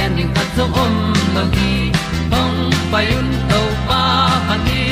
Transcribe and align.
pi 0.00 0.16
zo 0.16 0.26
gen 0.26 0.46
zo 0.56 0.64
om 0.82 0.94
lo 1.34 1.42
gi 1.54 1.92
hong 2.32 2.72
pai 2.92 3.06
un 3.18 3.28
to 3.50 3.60
pa 3.88 4.02
pa 4.48 4.56
ni 4.66 4.82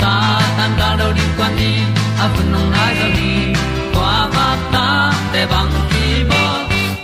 sa 0.00 0.12
tan 0.56 0.70
da 0.78 0.88
do 0.98 1.08
di 1.16 1.24
kwan 1.36 1.52
ni 1.58 1.72
a 2.22 2.26
bu 2.32 2.42
nong 2.52 2.70
nai 2.74 2.94
zo 3.00 3.08
ni 3.18 3.32
kwa 3.94 4.14
ba 4.34 4.46
ta 4.72 4.86
te 5.32 5.42
bang 5.52 5.74
ki 5.90 6.06
bo 6.30 6.42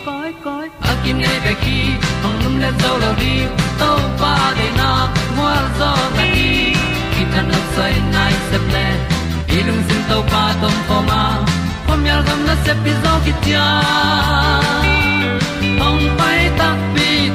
koi 0.07 0.31
koi 0.45 0.67
a 0.91 0.93
kim 1.03 1.17
nei 1.25 1.39
be 1.45 1.53
ki 1.63 1.79
hong 2.23 2.39
lum 2.43 2.55
le 2.63 2.71
zo 2.83 2.93
lo 3.03 3.11
di 3.23 3.35
to 3.81 3.91
pa 4.21 4.35
de 4.59 4.69
na 4.79 4.91
mo 5.37 5.49
zo 5.79 5.91
ta 6.17 6.25
ni 6.35 6.51
ki 7.13 7.23
tan 7.33 7.45
no 7.51 7.59
sai 7.75 7.95
nai 8.15 8.35
se 8.51 8.59
ple 8.67 8.87
ilung 9.57 9.83
sin 9.89 10.03
to 10.11 10.19
pa 10.33 10.45
tom 10.61 10.77
ko 10.89 10.97
ma. 11.09 11.23
Pom 11.87 12.01
yal 12.09 12.23
gam 12.27 12.41
na 12.49 12.55
se 12.65 12.73
pi 12.83 12.93
zo 13.03 13.13
ki 13.25 13.33
tia 13.43 13.67
hong 15.83 16.05
pai 16.19 16.41
ta 16.59 16.69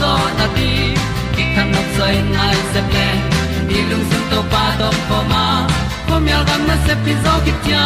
zo 0.00 0.12
na 0.38 0.46
ti 0.56 0.70
ki 1.34 1.44
kan 1.54 1.66
nok 1.74 1.88
sai 1.96 2.14
nai 2.36 2.56
se 2.72 2.80
ple 2.90 3.08
ni 3.68 3.78
lung 3.90 4.04
sun 4.10 4.22
to 4.30 4.40
pa 4.52 4.64
do 4.80 4.88
po 5.08 5.18
ma. 5.32 5.44
Po 6.06 6.14
mi 6.24 6.30
al 6.38 6.44
gam 6.48 6.62
na 6.68 6.76
se 6.86 6.94
pi 7.04 7.12
zo 7.24 7.34
ki 7.44 7.52
tia 7.64 7.84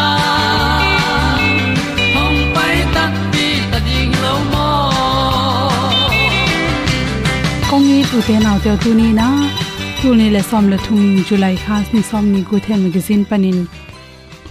hong 2.17 2.41
pai 2.55 2.76
ta 2.94 3.05
pi 3.32 3.47
ta 3.70 3.79
ding 3.88 4.14
lo 4.25 4.35
mo 4.52 4.69
kong 7.70 7.87
ni 7.91 7.99
tu 8.11 8.19
te 8.29 8.37
naw 8.47 8.56
te 8.64 8.70
tu 8.82 8.91
ni 9.00 9.08
na 9.20 9.29
tu 10.00 10.08
ni 10.20 10.26
le 10.35 10.43
som 10.50 10.64
le 10.73 10.79
thum 10.85 11.02
july 11.29 11.55
khas 11.64 11.87
ni 11.94 12.02
som 12.11 12.25
ni 12.32 12.41
gu 12.49 12.56
the 12.64 12.75
magazine 12.85 13.25
panin 13.31 13.58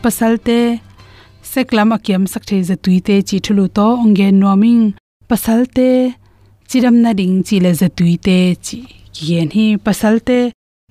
pasalte 0.04 0.60
seklam 1.52 1.90
akyam 1.96 2.24
sakthei 2.34 2.62
ze 2.70 2.76
tuite 2.84 3.16
chi 3.28 3.38
thulu 3.46 3.66
to 3.78 3.88
onge 4.04 4.28
noming 4.42 4.84
pasalte 5.30 5.90
chiram 6.70 6.98
na 7.04 7.12
ding 7.20 7.38
chi 7.48 7.58
le 7.66 7.72
za 7.80 7.88
tuite 7.98 8.38
chi 8.66 8.78
yen 9.28 9.50
hi 9.56 9.66
pasal 9.86 10.16
te 10.28 10.40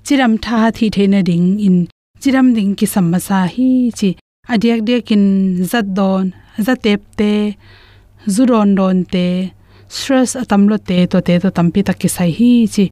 chiram 0.06 0.32
tha 0.44 0.58
thi 0.76 0.86
the 0.96 1.04
na 1.12 1.20
ding 1.28 1.48
in 1.66 1.76
chiram 2.22 2.48
ding 2.56 2.72
ki 2.78 2.86
samasa 2.94 3.38
hi 3.54 3.68
chi 3.98 4.08
adiak 4.52 4.80
de 4.88 4.96
kin 5.08 5.24
zat 5.70 5.86
don 5.98 6.26
zatep 6.66 7.00
te 7.18 7.32
zuron 8.34 8.70
don 8.78 8.98
te 9.12 9.26
stress 9.96 10.30
atam 10.42 10.62
lo 10.70 10.76
te, 10.88 10.98
to 11.12 11.18
te, 11.26 11.34
to 11.42 11.48
tampi 11.56 11.80
takki 11.88 12.08
sai 12.16 12.30
hi 12.38 12.50
chi 12.74 12.84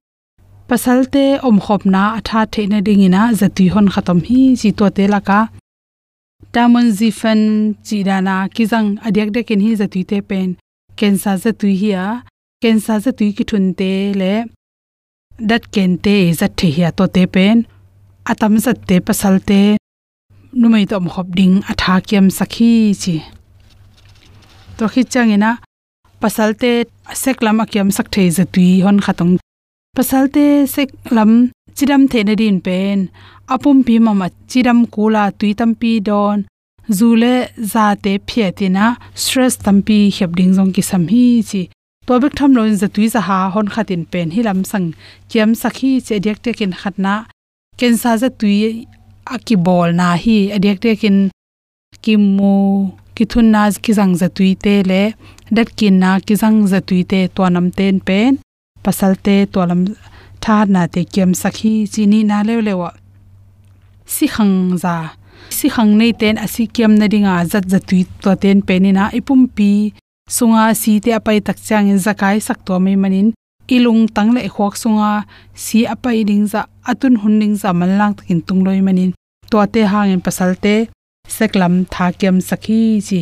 pasal 0.68 1.00
te 1.14 1.24
om 1.48 1.58
khop 1.64 1.82
na 1.94 2.02
atha 2.18 2.40
theina 2.52 2.78
dingina 2.86 3.22
zatui 3.40 3.66
hon 3.74 3.88
khatam 3.94 4.20
hi 4.28 4.40
chi 4.60 4.70
to 4.78 4.86
te 4.96 5.04
la 5.14 5.20
ka 5.28 5.40
tamon 6.54 6.86
zifen 6.98 7.42
chidana 7.86 8.36
kijang 8.54 8.88
adiak 9.06 9.28
de 9.34 9.40
kin 9.48 9.60
hi 9.66 9.70
zatui 9.80 10.04
te 10.10 10.18
pen. 10.28 10.48
Kensa 10.98 11.32
zatui 11.42 11.74
hi 11.82 11.90
a 12.06 12.08
cancer 12.62 12.98
za 13.04 13.10
tui 13.18 13.30
ki 13.36 13.44
thun 13.50 13.66
te 13.78 13.90
le, 14.20 14.32
dat 15.50 15.64
ken 15.74 15.92
te 16.04 16.14
e 16.26 16.32
za 16.38 16.48
the 16.58 16.68
hi 16.76 16.90
to 16.98 17.04
te 17.14 17.22
pen, 17.34 17.56
atam 18.30 18.54
za 18.64 18.72
te 18.88 18.96
pasal 19.00 19.36
pasalte 19.38 19.60
numai 20.60 20.84
to 20.90 20.96
khop 21.14 21.28
ding 21.38 21.56
atha 21.70 21.94
kiam 22.08 22.26
sakhi 22.38 22.72
chi. 23.02 23.16
To 24.76 24.84
khi 24.92 25.02
changena 25.12 25.50
pasalte 26.22 26.70
seklam 27.22 27.56
akyam 27.64 27.88
za 28.36 28.44
tui 28.54 28.70
hon 28.84 28.98
khatong 29.04 29.32
pasal 29.96 30.24
te 30.34 30.46
pasalte 30.46 30.46
seklam 30.74 31.32
chiram 31.76 32.02
thena 32.10 32.34
din 32.40 32.58
pen, 32.66 32.98
apum 33.54 33.78
pi 33.86 33.94
mama 34.06 34.28
chiram 34.50 34.80
kula 34.94 35.24
tui 35.38 35.52
tam 35.58 35.72
pi 35.80 35.92
don 36.08 36.38
zule 36.96 37.34
za 37.72 37.86
te 38.02 38.12
phietina 38.28 38.86
stress 39.22 39.54
tam 39.64 39.76
pi 39.86 39.98
heb 40.16 40.30
ding 40.38 40.52
jong 40.56 40.72
ki 40.74 40.82
sam 40.90 41.04
hi 41.12 41.26
chi 41.50 41.62
to 42.06 42.12
bek 42.22 42.34
tham 42.38 42.50
lo 42.56 42.62
za 42.82 42.88
tui 42.94 43.06
za 43.14 43.20
ha 43.28 43.38
hon 43.54 43.68
khatin 43.74 44.02
pen 44.12 44.28
hi 44.34 44.40
lam 44.48 44.60
sang 44.70 44.88
kiam 45.30 45.50
sakhi 45.62 45.90
che 46.06 46.16
dek 46.26 46.38
te 46.44 46.50
kin 46.58 46.72
khatna 46.80 47.14
ken 47.78 47.94
sa 48.02 48.10
za 48.22 48.28
tui 48.40 48.58
aki 49.34 49.56
bol 49.66 49.88
na 50.00 50.08
hi 50.24 50.36
adek 50.56 50.78
te 50.84 50.90
kin 51.02 51.18
kim 52.04 52.22
mo 52.36 52.54
ki 53.16 53.24
thun 53.32 53.46
na 53.54 53.62
ki 53.84 53.92
jang 53.98 54.14
za 54.20 54.28
tui 54.36 54.50
te 54.64 54.74
le 54.90 55.02
dat 55.56 55.68
kin 55.78 55.96
na 56.02 56.10
ki 56.26 56.34
jang 56.42 56.58
za 56.72 56.80
tui 56.88 57.02
te 57.10 57.20
to 57.36 57.42
nam 57.54 57.66
ten 57.78 57.96
pen 58.08 58.32
pasal 58.84 59.12
te 59.26 59.36
to 59.52 59.60
lam 59.70 59.82
tha 60.42 60.56
na 60.74 60.82
te 60.94 61.00
kiam 61.12 61.30
sakhi 61.42 61.74
chini 61.92 62.20
na 62.30 62.38
lew 62.48 62.60
lewa 62.66 62.90
si 64.14 64.26
khang 64.34 64.56
za 64.82 64.96
si 65.56 65.66
khang 65.74 65.92
nei 66.00 66.12
ten 66.20 66.36
asi 66.44 66.62
kiam 66.74 66.92
na 67.00 67.06
dinga 67.12 67.34
zat 67.52 67.64
za 67.72 67.78
tui 67.88 68.02
to 68.22 68.30
ten 68.42 68.58
penina 68.68 69.04
ipum 69.18 69.42
pi 69.56 69.70
sunga 70.28 70.74
si 70.80 71.00
te 71.04 71.10
apai 71.18 71.38
tak 71.46 71.58
chang 71.66 71.88
in 71.92 71.98
zakai 72.06 72.36
sak 72.46 72.58
to 72.66 72.78
mi 72.84 72.96
manin. 73.02 73.28
Ilung 73.74 74.02
tang 74.14 74.30
le 74.36 74.40
khok 74.54 74.74
sunga 74.82 75.12
si 75.54 75.78
apai 75.94 76.18
ding 76.28 76.46
za, 76.52 76.60
atun 76.90 77.14
hun 77.20 77.34
ding 77.40 77.56
za 77.62 77.70
man 77.72 77.92
lang 77.98 78.14
takin 78.18 78.40
tung 78.46 78.62
loi 78.66 78.80
manin. 78.86 79.10
To 79.50 79.56
te 79.72 79.80
hang 79.92 80.10
in 80.14 80.20
pasal 80.26 80.52
te 80.64 80.74
seklam 81.36 81.74
tha 81.92 82.06
kem 82.20 82.36
sakhi 82.48 82.80
chi. 83.06 83.20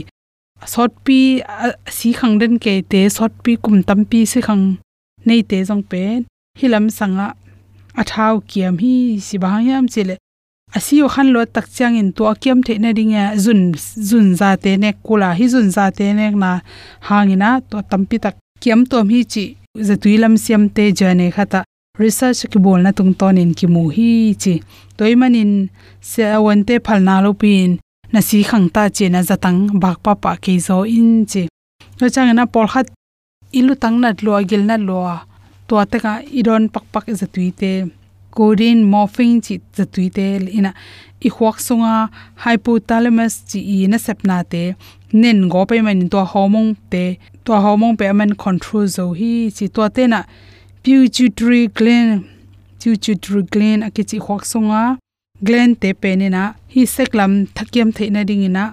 Sot 0.72 0.92
pi 1.04 1.18
si 1.96 2.08
khang 2.18 2.34
den 2.40 2.54
ke 2.64 2.74
te, 2.90 3.00
sot 3.16 3.32
pi 3.44 3.52
kum 3.62 3.76
tam 3.88 4.00
pi 4.10 4.20
si 4.32 4.40
khang 4.46 4.64
nei 5.26 5.42
te 5.50 5.58
jong 5.68 5.84
pen 5.90 6.24
hilam 6.60 6.86
sanga 6.98 7.26
athau 8.00 8.34
kiam 8.50 8.74
hi 8.82 8.94
si 9.26 9.36
ba 9.42 9.50
yam 9.68 9.86
chile 9.94 10.16
asio 10.76 11.06
khan 11.14 11.28
lo 11.34 11.40
tak 11.54 11.66
chang 11.76 11.96
in 12.00 12.12
to 12.16 12.22
akiam 12.32 12.58
the 12.66 12.74
na 12.78 12.90
ringa 12.98 13.22
zun 13.44 13.60
zun 14.08 14.34
za 14.34 14.56
te 14.56 14.76
ne 14.76 14.90
kula. 15.06 15.28
Hi 15.38 15.46
zun 15.54 15.70
za 15.70 15.90
te 15.90 16.12
ne 16.12 16.30
na 16.30 16.50
hangina 17.08 17.48
to 17.70 17.76
tampi 17.90 18.16
tak 18.24 18.34
kiam 18.62 18.80
to 18.90 19.04
mi 19.08 19.24
chi 19.32 19.44
za 19.86 19.94
tuilam 20.02 20.34
siam 20.44 20.62
te 20.76 20.84
jane 20.98 21.26
khata 21.36 21.60
research 22.02 22.40
ki 22.50 22.58
bol 22.64 22.80
na 22.82 22.90
tung 22.98 23.14
ton 23.20 23.38
in 23.42 23.52
ki 23.58 23.66
mu 23.74 23.82
hi 23.96 24.34
chi. 24.42 24.54
Toy 24.96 25.14
manin 25.20 25.52
se 26.10 26.22
awan 26.36 26.60
te 26.68 26.74
phalna 26.86 27.14
lo 27.24 27.30
pin 27.40 27.70
na 28.12 28.20
si 28.28 28.38
khang 28.48 28.66
ta 28.74 28.82
che 28.96 29.06
na 29.08 29.20
zatang 29.28 29.60
bak 29.82 29.98
pa 30.04 30.12
pa 30.22 30.32
ke 30.42 30.52
zo 30.66 30.76
in 30.98 31.10
chi. 31.30 31.42
To 31.98 32.04
chang 32.14 32.34
na 32.34 32.44
por 32.52 32.66
khat 32.72 32.86
ilu 33.58 33.74
tang 33.82 33.96
na 34.02 34.10
lo 34.24 34.32
agil 34.40 34.62
na 34.70 34.76
lo 34.88 34.98
to 35.68 35.74
ta 35.90 35.96
ka 36.04 36.12
iron 36.38 36.64
pak 36.74 36.84
pak 36.92 37.04
za 37.20 37.26
tuite 37.34 37.70
codeine 38.36 38.84
morphine 38.92 39.40
chi 39.44 39.60
zatui 39.76 40.08
te 40.16 40.26
ina 40.58 40.72
i 41.26 41.30
huak 41.36 41.60
sunga 41.66 41.94
hypothalamus 42.44 43.34
chi 43.48 43.60
i 43.74 43.76
na 43.92 43.98
sepna 44.06 44.38
te. 44.52 44.62
Nen 45.12 45.48
go 45.52 45.64
pe 45.70 45.80
man 45.86 46.08
to 46.12 46.24
hormone 46.32 46.74
te 46.92 47.04
to 47.44 47.52
hormone 47.64 47.96
pe 48.00 48.12
man 48.12 48.34
control 48.44 48.86
zo 48.96 49.06
hi 49.18 49.32
chi 49.56 49.66
to 49.76 49.88
te 49.96 50.06
na. 50.12 50.20
Pituitary 50.82 51.62
gland 51.78 52.24
pituitary 52.80 53.42
gland 53.52 53.80
akichi 53.86 54.18
huak 54.26 54.44
sunga 54.52 54.82
gland 55.46 55.80
te 55.82 55.94
pe 56.02 56.10
ni 56.20 56.28
na. 56.36 56.52
Hi 56.74 56.82
seklam 56.96 57.32
thakiam 57.56 57.90
theina 57.96 58.22
ding 58.28 58.44
e 58.44 58.50
ina 58.50 58.64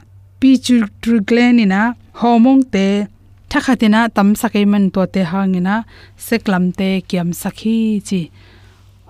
pituitary 0.42 1.20
gland 1.30 1.60
e 1.60 1.64
ina 1.68 1.82
hormone 2.22 2.64
te 2.74 2.88
thakhatina 3.52 4.00
tam 4.16 4.30
sakai 4.42 4.66
man 4.72 4.86
to 4.96 5.06
te 5.14 5.22
hangina 5.32 5.76
e 5.82 6.22
seklam 6.28 6.66
te 6.80 6.90
kiam 7.10 7.30
sakhi 7.42 7.78
chi 8.08 8.22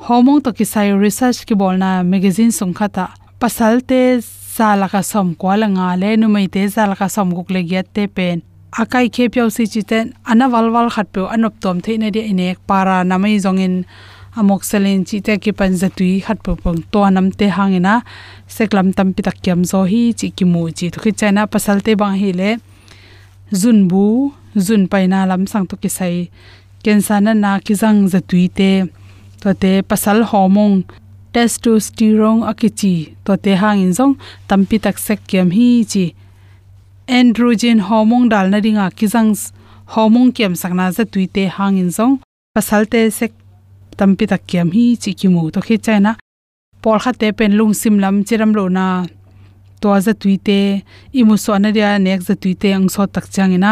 homong 0.02 0.42
to 0.42 0.50
ki 0.58 0.66
sai 0.66 0.90
research 0.98 1.46
ki 1.46 1.56
bolna 1.62 1.90
magazine 2.04 2.52
sung 2.52 2.74
khata. 2.74 3.06
Pasalte 3.42 4.00
sala 4.26 4.88
ka 4.90 5.02
som 5.06 5.36
kwala 5.42 5.68
nga 5.76 5.94
le 6.02 6.16
nu 6.18 6.28
mai 6.28 6.48
te 6.54 6.62
sala 6.76 6.96
ka 7.02 7.08
som 7.16 7.30
guk 7.38 7.50
le 7.54 7.62
gyat 7.70 7.88
te 7.94 8.08
pen. 8.16 8.42
Akai 8.82 9.06
khe 9.16 9.30
pyo 9.34 9.46
si 9.56 9.68
chi 9.74 9.82
ten 9.92 10.06
ana 10.32 10.46
wal 10.54 10.72
wal 10.74 10.90
khat 10.96 11.08
pe 11.14 11.22
anop 11.36 11.54
tom 11.62 11.78
the 11.86 11.98
ne 12.02 12.10
de 12.10 12.22
inek 12.32 12.58
para 12.70 13.04
namai 13.10 13.38
zongin 13.46 13.76
amok 14.40 14.64
selen 14.70 15.06
chi 15.08 15.18
te 15.26 15.34
ki 15.44 15.52
pan 15.60 15.74
zatui 15.82 16.14
khat 16.26 16.40
pe 16.46 16.52
pong 16.64 16.82
to 16.92 17.02
nam 17.10 17.28
te 17.40 17.46
hangena 17.58 18.02
seklam 18.56 18.88
tam 18.98 19.14
pi 19.16 19.22
tak 19.28 19.38
kyam 19.44 19.62
zo 19.72 19.84
hi 19.92 20.02
chi 20.20 20.28
ki 20.38 20.46
mu 20.52 20.62
chi. 20.78 20.90
To 20.94 21.00
ki 21.04 21.12
pasal 21.54 21.78
te 21.86 21.92
bang 22.02 22.18
hi 22.22 22.32
le 22.40 22.50
zun 23.62 23.88
bu 23.90 24.34
zun 24.66 24.84
paina 24.92 25.20
lam 25.30 25.46
sang 25.52 25.66
to 25.70 25.76
ki 25.78 25.90
sai. 25.98 26.16
Kensana 26.84 27.32
na 27.44 27.52
ki 27.66 27.74
jang 27.82 28.00
zatui 28.14 28.50
te 28.58 28.72
to 29.42 29.54
te 29.62 29.82
pasal 29.82 30.24
hormone, 30.32 30.84
testosterone 31.34 32.46
akichi 32.52 33.16
to 33.26 33.38
te 33.44 33.56
hang 33.62 33.82
in 33.86 33.94
jong 33.98 34.16
tampi 34.48 34.78
tak 34.86 34.98
sek 35.06 35.20
kem 35.28 35.50
hi 35.58 35.70
chi. 35.92 36.06
Androgen 37.08 37.80
hormone 37.88 38.30
dal 38.30 38.48
na 38.50 38.58
ringa 38.66 38.86
kizang 38.98 39.34
hormone 39.94 40.32
kem 40.38 40.54
sakna 40.62 40.92
za 40.96 41.04
tuite 41.14 41.44
hang 41.58 41.78
in 41.84 41.90
jong 41.98 42.20
pasal 42.56 42.86
te 42.92 43.10
sek 43.20 43.32
tampi 43.98 44.26
tak 44.32 44.44
kem 44.52 44.70
hi 44.76 44.86
chi 45.02 45.12
ki 45.20 45.28
mu 45.34 45.50
to 45.54 45.60
khi 45.68 45.76
chaina 45.86 46.12
por 46.82 46.98
kha 47.04 47.12
te 47.22 47.28
pen 47.38 47.58
lung 47.60 47.74
sim 47.82 47.96
lam 48.04 48.16
chiram 48.28 48.52
lo 48.58 48.64
na 48.78 48.86
to 49.82 49.90
za 50.06 50.14
tuite 50.22 50.60
imu 51.20 51.36
so 51.44 51.58
na 51.58 51.70
dia 51.76 51.90
nek 52.06 52.22
za 52.28 52.36
tuite 52.42 52.70
ang 52.78 52.88
so 52.94 53.02
tak 53.14 53.26
changina 53.34 53.72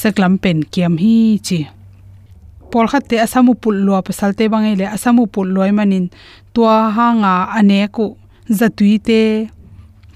seklam 0.00 0.34
pen 0.42 0.58
kem 0.74 0.94
hi 1.02 1.16
chi 1.46 1.60
pol 2.70 2.86
khat 2.90 3.04
te 3.10 3.16
asamu 3.24 3.52
pul 3.62 3.76
lo 3.86 3.92
pasal 4.08 4.30
te 4.38 4.44
bangai 4.52 4.74
le 4.80 4.86
asamu 4.96 5.24
pul 5.34 5.48
loi 5.54 5.70
manin 5.78 6.06
tua 6.54 6.76
hanga 6.96 7.34
ane 7.58 7.80
ku 7.96 8.06
zatui 8.58 8.94
te 9.08 9.20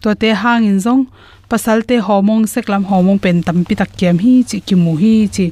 to 0.02 0.10
te 0.20 0.28
hang 0.42 0.64
in 0.70 0.78
zong 0.84 1.02
pasal 1.50 1.78
te 1.88 1.96
homong 2.06 2.44
seklam 2.52 2.82
homong 2.90 3.18
pen 3.24 3.38
tam 3.46 3.58
pi 3.68 3.74
tak 3.80 3.90
kem 3.98 4.16
hi 4.24 4.34
chi 4.48 4.58
ki 4.66 4.74
mu 4.84 4.92
hi 5.02 5.14
chi 5.34 5.46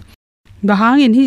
ba 0.67 0.75
hang 0.83 1.01
in 1.07 1.15
hi, 1.19 1.27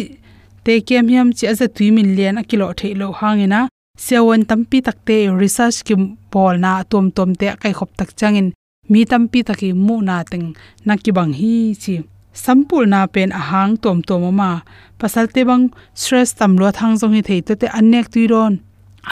te 0.66 0.74
kem 0.88 1.06
hiam 1.12 1.28
chi 1.38 1.46
aza 1.52 1.68
tui 1.76 1.88
min 1.96 2.10
lian 2.18 2.40
a 2.42 2.44
kilo 2.50 2.66
the 2.80 2.88
lo 3.00 3.08
hang 3.20 3.40
ina 3.46 3.60
sewon 4.06 4.42
tam 4.50 4.62
pi 4.70 4.78
tak 4.88 4.98
te 5.08 5.18
research 5.42 5.78
kim 5.88 6.02
pol 6.32 6.56
na 6.64 6.72
tom 6.92 7.06
tom 7.16 7.30
te 7.40 7.46
kai 7.62 7.74
khop 7.78 7.92
tak 8.00 8.12
changin. 8.20 8.50
Mi 8.92 9.06
tam 9.06 9.24
pi 9.32 9.40
taki 9.48 9.70
mu 9.86 9.96
na 10.08 10.16
teng 10.32 10.48
na 10.86 10.94
ki 11.04 11.12
bang 11.18 11.34
hi 11.40 11.54
chi 11.84 11.94
sampul 12.34 12.86
na 12.88 13.08
pen 13.14 13.32
ahang 13.32 13.78
tom 13.84 14.02
tom 14.08 14.24
ma 14.40 14.62
pasal 15.00 15.26
te 15.34 15.42
bang 15.50 15.66
stress 16.02 16.34
tam 16.40 16.58
lo 16.62 16.72
thang 16.78 16.94
jong 17.00 17.14
hi 17.18 17.22
thei 17.22 17.42
to 17.48 17.54
te 17.62 17.68
anek 17.80 18.08
tu 18.14 18.22
ron. 18.32 18.54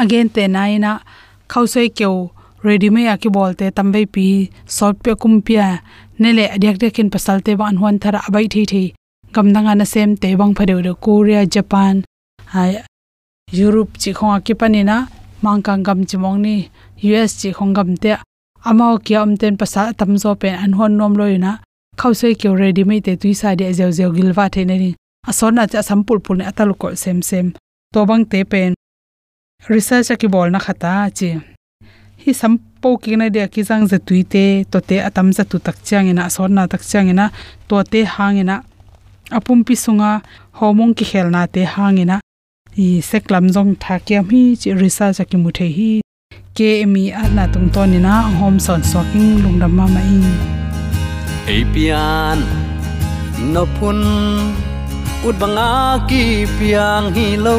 Again 0.02 0.28
te 0.36 0.44
naina 0.56 0.92
khausoi 1.52 1.90
kyo 1.98 2.32
ready 2.64 2.90
me 2.90 3.08
aki 3.08 3.30
tam 3.30 3.72
tambe 3.78 4.02
pi 4.14 4.28
sort 4.66 4.98
pe 5.04 5.12
kumpia 5.22 5.68
nele 6.20 6.46
adyak 6.56 6.78
de 6.82 6.88
kin 6.96 7.10
pasal 7.14 7.38
te 7.46 7.52
ban 7.60 7.76
hon 7.82 7.96
thara 8.02 8.20
abai 8.28 8.46
thi 8.54 8.62
thi 8.72 8.84
gam 9.34 9.48
gamdanga 9.48 9.74
na 9.78 9.86
sem 9.94 10.10
te 10.22 10.36
bang 10.40 10.54
phare 10.58 10.76
ro 10.86 10.94
korea, 11.04 11.42
japan, 11.54 11.96
hai, 12.54 12.72
europe 13.54 13.92
chi 14.02 14.12
khong 14.18 14.34
aki 14.38 14.54
mang 15.44 15.62
kang 15.62 15.84
gam 15.84 16.00
chimong 16.10 16.40
ni. 16.46 16.70
Us 17.04 17.32
chi 17.42 17.50
khong 17.58 17.74
gam 17.78 17.90
te 17.98 18.12
amao 18.66 18.98
kya 19.06 19.22
am 19.22 19.38
ten 19.38 19.56
tam 20.00 20.12
zo 20.18 20.32
pen 20.42 20.56
an 20.64 20.72
hon 20.74 20.98
nom 20.98 21.14
loina 21.20 21.52
khausoi 22.00 22.36
kyo 22.40 22.56
ready 22.62 22.84
me 22.90 23.02
te 23.06 23.14
tuisa 23.22 23.56
de 23.60 23.74
zeu 23.78 23.92
zeu 23.98 24.10
gilwa 24.16 24.46
the 24.54 24.62
ne 24.70 24.76
ni 24.84 24.90
asona 25.30 25.64
cha 25.72 25.82
sampul 25.90 26.20
pul 26.26 26.38
ne 26.38 26.46
atal 26.52 26.72
ko 26.82 26.88
sem 27.04 27.22
sem 27.30 27.48
to 27.94 28.06
bang 28.10 28.26
te 28.32 28.40
pen 28.52 28.72
research 29.74 30.12
ki 30.20 30.28
bol 30.34 30.50
na 30.52 30.60
khata 30.66 30.92
chi 31.18 31.30
hi 32.24 32.32
sampo 32.42 32.90
ki 33.04 33.16
na 33.20 33.26
de 33.36 33.48
ki 33.54 33.62
jang 33.68 33.86
za 33.92 33.98
tuite 34.08 34.46
to 34.72 34.80
te 34.90 34.98
atam 35.08 35.28
za 35.38 35.44
tu 35.52 35.58
tak 35.66 35.78
chang 35.88 36.08
ina 36.12 36.22
asona 36.30 36.64
tak 36.72 36.84
chang 36.92 37.10
ina 37.14 37.26
to 37.68 37.76
te 37.92 38.00
hang 38.16 38.38
ina 38.44 38.56
apum 39.38 39.60
pi 39.68 39.76
sunga 39.84 40.12
homong 40.60 40.94
ki 40.98 41.06
khel 41.12 41.28
na 41.36 41.42
te 41.54 41.62
hang 41.74 41.98
ina 42.04 42.18
i 42.86 42.88
seklam 43.10 43.46
jong 43.56 43.72
tha 43.84 43.96
hi 44.30 44.42
chi 44.62 44.70
research 44.84 45.20
ki 45.30 45.38
mu 45.44 45.50
hi. 45.78 45.92
Ke 46.58 46.70
mi 46.94 47.04
ana 47.24 47.44
tung 47.54 47.70
to 47.74 47.82
ni 47.92 48.00
na 48.08 48.14
hom 48.38 48.56
son 48.66 48.82
soking 48.92 49.34
lungdam 49.44 49.72
ma 49.78 49.86
ma 49.96 50.02
in 50.14 50.26
apian 51.48 52.44
no 53.54 53.64
pun 53.80 54.00
ut 55.28 55.36
banga 55.42 56.04
ki 56.10 56.44
piang 56.60 57.08
hi 57.16 57.28
lo. 57.46 57.58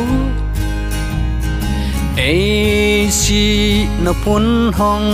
E 2.30 3.08
si 3.20 3.44
no 4.04 4.12
pun 4.24 4.44
hong 4.78 5.08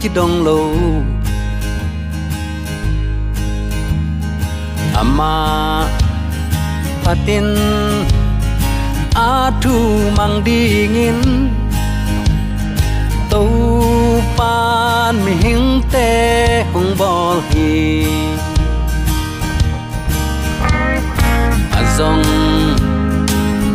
ki 0.00 0.08
dong 0.16 0.34
lo. 0.46 0.60
Ama 5.00 5.36
patin 7.04 7.46
atu 9.14 9.76
mang 10.18 10.36
dingin. 10.46 11.20
Tu 13.30 13.44
pan 14.36 15.16
mi 15.24 15.32
hing 15.44 15.82
te 15.92 16.10
hong 16.72 16.92
bol 17.00 17.40
hi. 17.50 18.04
Azong 21.78 22.24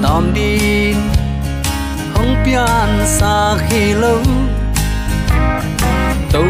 tom 0.03 0.23
din 0.37 0.97
hong 2.13 2.33
pian 2.45 2.89
sa 3.17 3.57
khi 3.65 3.93
lâu 3.93 4.21
tu 6.31 6.45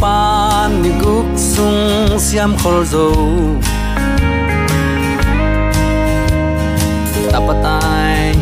pan 0.00 0.82
ni 0.82 0.92
sung 1.36 2.18
siam 2.18 2.52
khol 2.60 2.84
zo. 2.92 3.08
Tapatai 7.32 8.36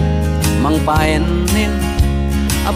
mang 0.63 0.79
paen 0.87 1.42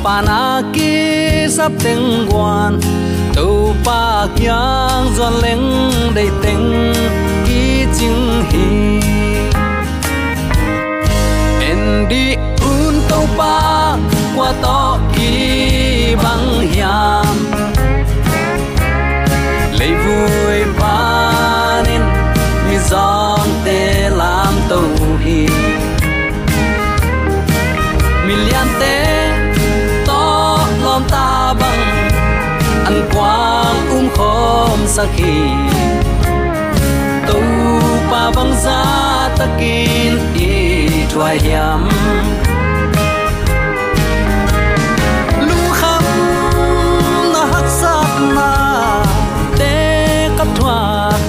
pana 0.07 0.63
ki 0.75 1.51
sap 1.51 1.73
teng 1.83 2.31
guan 2.31 2.79
tu 3.35 3.75
pa 3.87 4.31
kyang 4.39 5.11
zon 5.19 5.35
leng 5.43 5.67
dei 6.17 6.31
teng 6.43 6.95
ki 7.47 7.91
ching 7.97 8.23
hi 8.51 8.67
khom 34.97 35.05
sakhi 35.05 35.37
tu 37.29 37.41
pa 38.11 38.23
bang 38.37 38.53
za 38.65 38.81
takin 39.39 40.15
i 40.35 41.07
thuai 41.13 41.37
hiam 41.45 41.83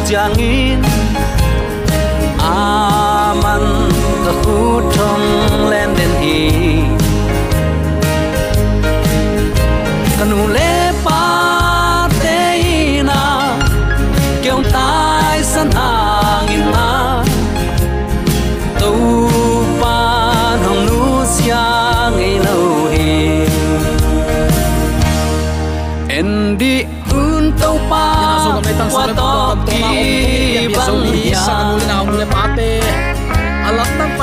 changin 0.09 0.79
aman 2.39 3.63
ka 4.25 4.33
hu 4.43 4.55
thong 4.93 5.25
len 5.71 5.89
den 5.97 6.13
hi 6.21 6.66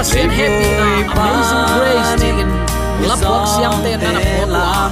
pasien 0.04 0.28
happy 0.28 0.68
na 0.76 0.86
amazing 1.16 1.64
grace 1.80 2.12
ni 2.20 2.28
in 2.44 2.50
lap 3.08 3.16
box 3.24 3.56
siam 3.56 3.72
te 3.80 3.96
na 3.96 4.12
na 4.12 4.20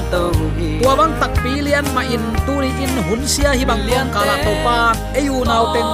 po 0.09 0.33
tua 0.81 0.93
bang 0.97 1.13
tak 1.21 1.37
pilian 1.45 1.85
ma 1.93 2.01
in 2.01 2.25
turi 2.49 2.73
in 2.81 2.89
hun 3.05 3.21
sia 3.29 3.53
hi 3.53 3.61
bang 3.61 3.85
lian 3.85 4.09
kala 4.09 4.41
to 4.41 4.57
pa 4.65 4.97
ayu 5.13 5.45
naw 5.45 5.69
teng 5.77 5.93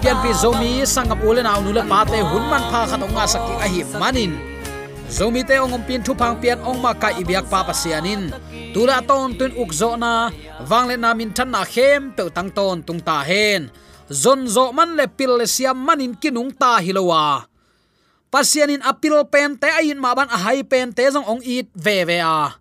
pian 0.00 0.16
pi 0.24 0.32
zomi 0.32 0.80
sangap 0.80 1.20
ule 1.20 1.44
naw 1.44 1.60
nu 1.60 1.76
le 1.76 1.84
pate 1.84 2.16
hun 2.24 2.44
man 2.48 2.64
pha 2.72 2.88
khatonga 2.88 3.24
sakki 3.28 3.54
a 3.60 3.66
hi 3.68 3.84
manin 4.00 4.32
zomi 5.12 5.44
te 5.44 5.60
ongom 5.60 5.84
pin 5.84 6.00
thu 6.00 6.16
phang 6.16 6.40
pian 6.40 6.56
ong 6.64 6.80
ma 6.80 6.96
ka 6.96 7.12
ibyak 7.20 7.44
pa 7.52 7.68
pasianin 7.68 8.32
tula 8.72 9.04
ton 9.04 9.36
tun 9.36 9.52
ukzo 9.60 9.92
na. 10.00 10.32
Wangle 10.64 10.96
na 10.96 11.12
min 11.12 11.30
than 11.36 11.52
na 11.52 11.68
khem 11.68 12.16
pe 12.16 12.32
tang 12.32 12.48
ton 12.56 12.80
tung 12.80 13.00
ta 13.08 13.20
hen 13.28 13.68
zon 14.08 14.48
zo 14.48 14.72
man 14.72 14.96
le 14.96 15.04
pil 15.04 15.36
le 15.36 15.44
siam 15.54 15.76
manin 15.76 16.16
kinung 16.16 16.48
ta 16.56 16.80
hilowa 16.80 17.44
pasianin 18.34 18.82
apil 18.82 19.22
pen 19.30 19.54
te 19.54 19.70
ain 19.70 19.94
ma 19.94 20.10
ban 20.10 20.26
a 20.26 20.34
hai 20.42 20.66
pen 20.66 20.90
te 20.90 21.06
zong 21.06 21.22
ong 21.22 21.42
it 21.46 21.70
ve 21.70 22.02
ve 22.02 22.18
a. 22.18 22.58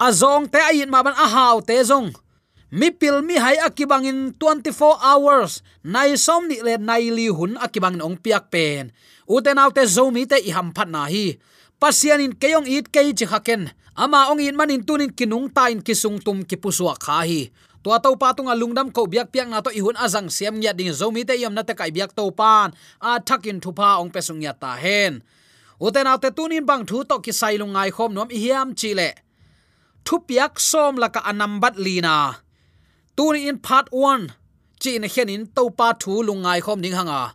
A 0.00 0.08
zong 0.08 0.48
te 0.48 0.56
ain 0.56 0.88
ma 0.88 1.04
ban 1.04 1.12
a 1.12 1.28
hau 1.28 1.60
te 1.60 1.76
zong. 1.84 2.16
Mi 2.72 2.88
pil 2.88 3.20
mi 3.20 3.36
hai 3.36 3.60
akibangin 3.60 4.32
24 4.40 4.72
hours. 5.04 5.60
Nai 5.84 6.16
som 6.16 6.48
ni 6.48 6.64
le 6.64 6.80
nai 6.80 7.12
li 7.12 7.28
hun 7.28 7.60
akibangin 7.60 8.00
ong 8.00 8.16
piak 8.16 8.48
pen. 8.48 8.88
Uten 9.28 9.60
autte 9.60 9.84
zo 9.84 10.08
mi 10.08 10.24
te 10.24 10.40
i 10.40 10.48
ham 10.48 10.72
phat 10.72 10.88
na 10.88 11.04
hi. 11.12 11.36
Pasianin 11.76 12.32
keyong 12.32 12.64
it 12.64 12.88
kei 12.88 13.12
chi 13.12 13.28
khaken 13.28 13.68
ama 13.92 14.32
ong 14.32 14.40
in 14.40 14.56
manin 14.56 14.80
tunin 14.80 15.12
kinung 15.12 15.52
ta 15.52 15.68
in 15.68 15.84
kisung 15.84 16.24
tum 16.24 16.40
ki 16.40 16.56
pusua 16.56 16.96
kha 16.96 17.20
hi 17.28 17.52
tua 17.82 17.98
to 17.98 18.14
pa 18.14 18.30
tunga 18.32 18.54
lungdam 18.54 18.88
ko 18.94 19.10
biak 19.10 19.34
piak 19.34 19.50
na 19.50 19.58
to 19.58 19.70
ihun 19.74 19.98
azang 19.98 20.30
siam 20.30 20.56
nya 20.62 20.70
ding 20.70 20.94
zomi 20.94 21.26
te 21.26 21.34
yam 21.34 21.54
na 21.54 21.66
te 21.66 21.74
kai 21.74 21.90
biak 21.90 22.14
to 22.14 22.30
pan. 22.30 22.70
A 23.02 23.18
thakin 23.18 23.58
thu 23.58 23.70
pa 23.74 23.98
ong 23.98 24.10
pesung 24.14 24.40
ya 24.40 24.54
ta 24.54 24.78
hen. 24.78 25.22
Uten 25.82 26.06
autte 26.06 26.30
tunin 26.30 26.62
bang 26.62 26.86
thu 26.86 27.02
to 27.02 27.18
ki 27.18 27.32
sai 27.34 27.58
lungai 27.58 27.90
khom 27.90 28.14
nom 28.14 28.30
ihiam 28.30 28.70
chile 28.78 29.18
thu 30.06 30.18
piak 30.28 30.58
som 30.58 30.94
laka 31.02 31.20
anambat 31.30 31.74
lina 31.78 32.42
tuni 33.16 33.46
in 33.50 33.58
part 33.58 33.86
1 33.90 34.30
chi 34.80 34.98
in 34.98 35.06
henin 35.06 35.42
to 35.56 35.70
pa 35.78 35.94
thu 36.02 36.22
lungai 36.22 36.58
khom 36.64 36.78
ding 36.82 36.94
hanga. 36.94 37.34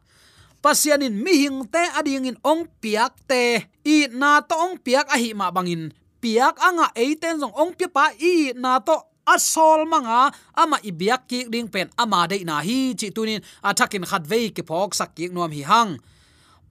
Pasianin 0.64 1.16
mi 1.24 1.34
hing 1.44 1.60
te 1.74 1.84
ading 2.00 2.28
in 2.30 2.38
ong 2.44 2.64
piak 2.82 3.14
te. 3.30 3.44
I 3.84 3.98
na 4.12 4.40
to 4.44 4.56
ong 4.56 4.76
piak 4.86 5.08
a 5.12 5.18
hi 5.22 5.32
ma 5.36 5.48
bangin 5.56 5.92
piak 6.22 6.56
anga 6.68 6.88
eiten 6.98 7.40
jong 7.42 7.56
ong 7.56 7.72
pi 7.78 7.86
pa 7.88 8.12
i 8.20 8.52
na 8.64 8.80
to 8.88 8.96
asol 9.28 9.84
manga 9.84 10.32
ama 10.56 10.80
ibyak 10.80 11.28
ki 11.28 11.52
ring 11.52 11.68
pen 11.68 11.92
ama 12.00 12.24
de 12.32 12.40
na 12.48 12.64
hi, 12.64 12.96
chi 12.96 13.12
tunin 13.12 13.44
athakin 13.60 14.08
khat 14.08 14.24
ve 14.24 14.50
ki 14.56 14.64
phok 14.64 14.96
sak 14.96 15.12
ki 15.20 15.30
nom 15.36 15.52
hi 15.52 15.68
hang. 15.68 16.00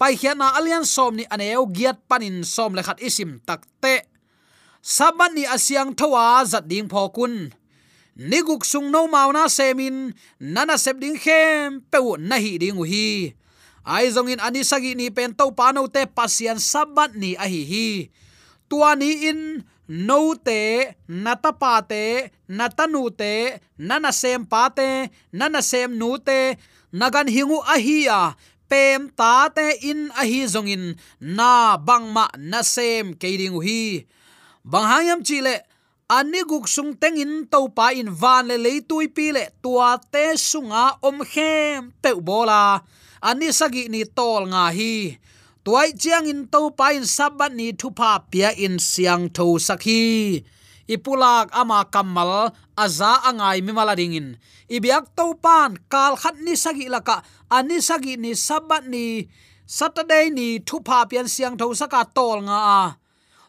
Pai 0.00 0.16
khian 0.16 0.40
na 0.40 0.56
alian 0.56 0.84
som 0.84 1.12
ni 1.16 1.24
aneu 1.28 1.68
giat 1.68 2.00
panin 2.08 2.44
som 2.44 2.72
le 2.76 2.82
khat 2.84 3.00
isim 3.00 3.40
takte 3.48 4.04
saban 4.84 5.32
ni 5.36 5.44
asyang 5.48 5.92
thowa 5.92 6.44
zat 6.44 6.64
ding 6.68 6.88
phokun. 6.88 7.52
Niguk 8.16 8.64
sung 8.64 8.88
no 8.88 9.04
mauna 9.04 9.44
semin, 9.44 10.16
nana 10.40 10.80
sep 10.80 10.96
ding 10.96 11.20
khem 11.20 11.84
pe 11.92 12.00
na 12.16 12.40
hi 12.40 12.56
ding 12.56 12.80
hi. 12.80 13.36
Ai 13.86 14.08
zong 14.08 14.32
in 14.32 14.40
ani 14.40 14.64
sagi 14.64 14.96
ni 14.96 15.12
pen 15.12 15.36
to 15.36 15.52
pano 15.52 15.84
te 15.86 16.08
pasian 16.08 16.56
sabat 16.56 17.12
ni 17.12 17.36
a 17.36 17.44
hi 17.44 17.62
hi. 17.68 17.88
Tua 18.66 18.98
ni 18.98 19.30
in 19.30 19.62
no 19.88 20.34
te 20.34 20.94
nata 21.08 21.52
pa 21.52 21.80
te 21.90 22.30
nata 22.48 22.86
nu 22.86 23.10
te 23.10 23.60
nana 23.78 24.12
sem 24.12 24.44
pa 24.44 24.68
te 24.76 25.10
nana 25.32 25.60
sem 25.62 25.90
nu 26.00 26.18
te 26.18 26.58
nagan 26.92 27.28
hingu 27.28 27.58
ahia 27.74 28.20
pem 28.68 29.08
ta 29.14 29.48
te 29.56 29.66
in 29.90 30.10
ahi 30.20 30.46
zongin, 30.46 30.98
na 31.20 31.78
bangma 31.78 32.26
na 32.38 32.60
sem 32.62 33.14
keiding 33.14 33.58
hi. 33.62 34.06
Bang 34.64 35.22
chile 35.22 35.62
ani 36.10 36.40
guk 36.42 36.66
sung 36.68 36.94
teng 36.94 37.18
in 37.18 37.46
to 37.46 37.68
pa 37.76 37.90
in 37.90 38.10
van 38.10 38.46
le 38.46 38.56
le 38.58 38.80
tui 38.88 39.06
pi 39.08 39.30
le 39.32 39.44
tua 39.62 39.98
te 40.12 40.36
sunga 40.36 40.98
om 41.02 41.18
khem 41.32 41.92
pe 42.02 42.10
bola. 42.14 42.82
Ani 43.22 43.48
sagi 43.58 43.88
ni 43.88 44.02
tol 44.04 44.42
nga 44.52 44.70
hi 44.70 45.18
tuai 45.66 45.90
chiang 45.98 46.30
in 46.30 46.46
to 46.46 46.70
pa 46.78 46.94
in 46.94 47.02
sabat 47.02 47.50
ni 47.50 47.74
thu 47.74 47.90
pa 47.90 48.22
pia 48.30 48.54
in 48.54 48.78
siang 48.78 49.26
tho 49.34 49.58
sakhi 49.58 50.38
ipulak 50.86 51.50
ama 51.50 51.82
kamal, 51.90 52.54
aza 52.78 53.18
angai 53.26 53.58
mi 53.66 53.74
mala 53.74 53.98
dingin 53.98 54.38
ibyak 54.70 55.10
to 55.18 55.34
pan, 55.42 55.74
kal 55.90 56.14
khat 56.14 56.38
ni 56.38 56.54
sagi 56.54 56.86
laka, 56.86 57.26
ani 57.50 57.82
sagi 57.82 58.14
ni 58.14 58.38
sabat 58.38 58.86
ni 58.86 59.26
saturday 59.66 60.30
ni 60.30 60.62
thu 60.62 60.78
pa 60.86 61.02
pian 61.10 61.26
siang 61.26 61.58
tho 61.58 61.74
saka 61.74 62.06
tol 62.14 62.46
nga 62.46 62.58
a 62.78 62.82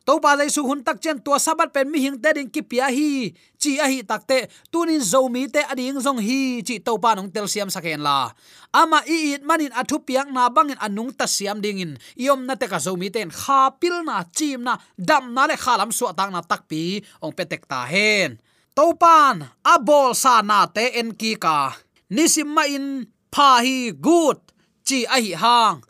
to 0.07 0.23
pa 0.23 0.39
lai 0.39 0.47
su 0.47 0.63
hun 0.63 0.79
tak 0.87 1.03
chen 1.03 1.19
tua 1.19 1.35
sabat 1.35 1.75
pen 1.75 1.91
mi 1.91 1.99
hing 1.99 2.15
te 2.23 2.31
ding 2.31 2.47
ki 2.47 2.63
pia 2.63 2.87
hi. 2.87 3.35
Chi 3.59 3.75
a 3.75 3.91
hi 3.91 4.07
takte 4.07 4.47
tunin 4.71 5.03
zomi 5.03 5.51
te 5.51 5.59
ading 5.67 5.99
zong 5.99 6.23
hi. 6.23 6.63
Chi 6.63 6.79
to 6.79 6.95
pa 6.95 7.11
nong 7.11 7.27
tel 7.27 7.43
siam 7.51 7.67
saken 7.67 7.99
la. 7.99 8.31
Ama 8.71 9.03
i 9.03 9.35
it 9.35 9.43
manin 9.43 9.75
athu 9.75 9.99
piang 9.99 10.31
na 10.31 10.47
bangin 10.47 10.79
anung 10.79 11.11
ta 11.11 11.27
siam 11.27 11.59
ding 11.59 11.83
in. 11.83 11.91
Iom 12.15 12.47
na 12.47 12.55
te 12.55 12.71
ka 12.71 12.79
zomi 12.79 13.11
ten 13.11 13.27
kha 13.27 13.75
pil 13.75 13.99
na, 14.07 14.23
chim 14.31 14.63
na, 14.63 14.79
dam 14.95 15.35
na 15.35 15.43
le 15.43 15.59
khalam 15.59 15.91
su 15.91 16.07
atang 16.07 16.31
na 16.31 16.39
takpi 16.39 17.03
ong 17.19 17.35
petek 17.35 17.67
ta 17.67 17.83
hen. 17.83 18.39
To 18.79 18.95
pan 18.95 19.43
a 19.43 19.75
bol 19.75 20.15
sa 20.15 20.39
na 20.39 20.71
te 20.71 20.87
en 21.03 21.11
ki 21.19 21.35
ka. 21.35 21.75
Nisim 22.15 22.47
ma 22.55 22.63
in, 22.63 23.11
pha 23.27 23.59
hi 23.59 23.91
good 23.91 24.39
chi 24.87 25.03
a 25.03 25.19
hi 25.19 25.35
hang. 25.35 25.83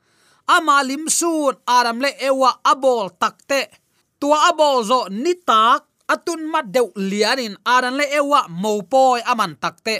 Ama 0.49 0.81
lim 0.81 1.05
sun 1.05 1.53
aram 1.69 2.01
le 2.01 2.09
ewa 2.17 2.57
abol 2.65 3.13
takte 3.21 3.85
tua 4.19 4.49
abol 4.49 4.83
zo 4.83 4.99
ni 5.09 5.33
tak 5.49 5.85
atun 6.07 6.41
ma 6.51 6.61
deu 6.61 6.89
lianin 6.95 7.55
aran 7.65 7.95
le 7.99 8.05
ewa 8.19 8.47
mo 8.49 8.81
poi 8.81 9.21
aman 9.31 9.53
takte 9.61 9.97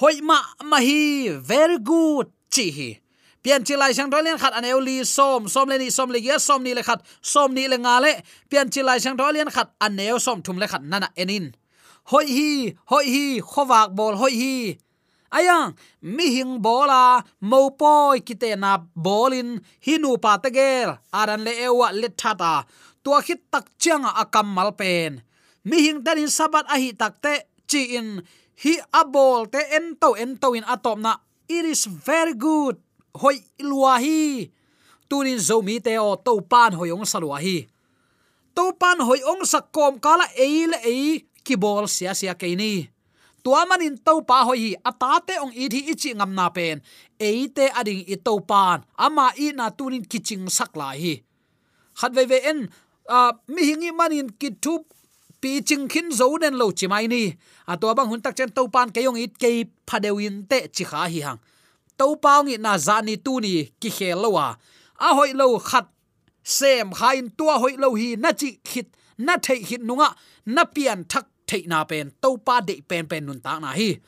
hoi 0.00 0.20
ma 0.20 0.38
ma 0.64 0.78
hi, 0.82 1.30
very 1.38 1.78
good 1.78 2.26
chi 2.50 2.70
hi. 2.70 2.90
Pian 3.42 3.62
chi 3.66 3.76
lai 3.76 3.92
sang 3.92 4.10
dolian 4.10 4.38
khat 4.42 4.54
an 4.58 4.64
euli 4.64 5.04
som 5.04 5.48
som 5.48 5.68
le 5.68 5.78
ni, 5.78 5.90
som 5.90 6.10
le 6.10 6.18
ya 6.18 6.38
som 6.38 6.62
ni 6.62 6.74
le 6.74 6.82
khat, 6.82 7.00
som 7.20 7.52
ni 7.54 7.68
le 7.68 7.76
nga 7.78 8.00
le 8.00 8.12
pian 8.50 8.70
chi 8.72 8.82
lai 8.82 8.98
sang 8.98 9.16
dolian 9.16 9.50
khat 9.50 9.68
an 9.84 9.96
neo 9.96 10.18
som 10.18 10.42
thum 10.42 10.58
le 10.58 10.66
khat 10.66 10.82
nana 10.82 11.08
enin 11.16 11.52
hoi 12.10 12.26
hi 12.26 12.50
hoi 12.90 13.06
hi 13.14 13.26
khowak 13.40 13.94
bol, 13.94 14.16
hoi 14.16 14.34
hi. 14.42 14.78
Ayang 15.34 15.74
mi 16.02 16.26
hing 16.34 16.62
bola 16.62 17.22
mo 17.40 17.70
poi 17.70 18.22
kite 18.22 18.54
na 18.58 18.78
bolin 18.78 19.58
hinu 19.86 20.14
pa 20.22 20.38
tager 20.42 20.98
aran 21.12 21.42
le 21.46 21.52
ewa 21.66 21.90
le 22.00 22.08
thata 22.20 22.54
tua 23.04 23.20
khit 23.20 23.44
tak 23.52 23.68
changa 23.76 24.16
akam 24.16 24.48
mal 24.48 24.72
pen. 24.72 25.20
Mi 25.68 25.84
hing 25.84 26.00
tanin 26.00 26.32
sabat 26.32 26.64
a 26.72 26.80
hi 26.80 26.96
takte 26.96 27.44
chi 27.68 28.00
in 28.00 28.24
hi 28.64 28.74
abol 29.00 29.44
te 29.52 29.60
en 29.76 29.96
to 30.00 30.16
en 30.16 30.40
to 30.40 30.56
in 30.56 30.64
atom 30.64 31.04
na, 31.04 31.20
it 31.48 31.64
is 31.68 31.84
very 31.84 32.32
good, 32.32 32.80
hoi 33.12 33.36
lua 33.60 34.00
hi. 34.00 34.48
Tunin 35.08 35.36
zo 35.36 35.60
mi 35.60 35.80
te 35.84 36.00
o 36.00 36.16
to 36.16 36.40
pan 36.40 36.72
hoi 36.72 36.88
ong 36.96 37.04
salwa 37.04 37.36
hi. 37.44 37.68
To 38.56 38.72
pan 38.80 39.04
hoi 39.04 39.20
ong 39.20 39.44
sakom 39.44 40.00
kala 40.00 40.24
eil 40.40 40.72
ei 40.80 41.28
ki 41.44 41.54
bol 41.60 41.84
sia 41.84 42.16
sia 42.16 42.32
ke 42.32 42.48
ni. 42.56 42.88
Tua 43.44 43.68
manin 43.68 44.00
to 44.00 44.24
pa 44.24 44.48
hoi 44.48 44.56
hi 44.56 44.70
atate 44.80 45.36
ong 45.44 45.52
i 45.52 45.68
ichi 45.68 46.16
ngam 46.16 46.32
na 46.32 46.48
pen. 46.48 46.80
Eite 47.20 47.68
ading 47.76 48.08
i 48.08 48.16
to 48.16 48.40
pan 48.40 48.80
ama 48.96 49.28
i 49.36 49.52
na 49.52 49.68
tunin 49.68 50.08
kiching 50.08 50.48
sak 50.48 50.72
lai 50.72 50.96
hi. 50.96 51.14
Khat 51.94 52.10
ve 52.16 52.24
ve 52.26 52.38
en 52.50 52.66
À, 53.06 53.32
mi 53.48 53.62
hingi 53.62 53.92
manin 53.92 54.28
ki 54.40 54.50
thup, 54.62 54.82
pi 55.40 55.60
ching 55.60 55.88
khin 55.88 56.10
zo 56.10 56.38
den 56.38 56.54
lo 56.54 56.70
chi 56.70 56.86
mai 56.86 57.06
ni. 57.06 57.32
À, 57.66 57.72
A 57.72 57.76
to 57.76 57.94
bang 57.94 58.08
hun 58.08 58.20
tak 58.20 58.36
chen 58.36 58.50
to 58.50 58.68
pan 58.68 58.90
ke 58.90 59.00
yong 59.02 59.16
it 59.16 59.38
ke 59.38 59.64
phadewin 59.86 60.48
te 60.48 60.68
chi 60.68 60.84
kha 60.84 61.08
hi 61.08 61.20
hang. 61.20 61.38
To 61.98 62.16
pao 62.16 62.42
ngi 62.42 62.58
na 62.58 62.78
za 62.78 63.00
ni 63.00 63.16
tu 63.16 63.40
ni 63.40 63.64
ki 63.80 63.90
khel 63.90 64.18
lo 64.22 64.30
wa. 64.30 64.56
A 64.98 65.14
hoi 65.14 65.32
lo 65.32 65.58
khat 65.58 65.86
sem 66.44 66.92
khain 66.92 67.30
tua 67.38 67.58
hoi 67.58 67.76
lo 67.76 67.94
hi 67.94 68.16
na 68.16 68.32
chi 68.32 68.58
khit, 68.64 68.86
na 69.18 69.36
thei 69.42 69.60
hit 69.68 69.80
nunga, 69.80 70.08
na 70.46 70.64
pian 70.64 71.04
thak 71.08 71.26
thei 71.46 71.62
na 71.66 71.84
pen, 71.84 72.10
to 72.22 72.36
pa 72.46 72.60
de 72.60 72.80
pen 72.88 73.06
pen 73.06 73.26
nun 73.26 73.40
ta 73.40 73.58
na 73.58 73.72
hi 73.72 74.00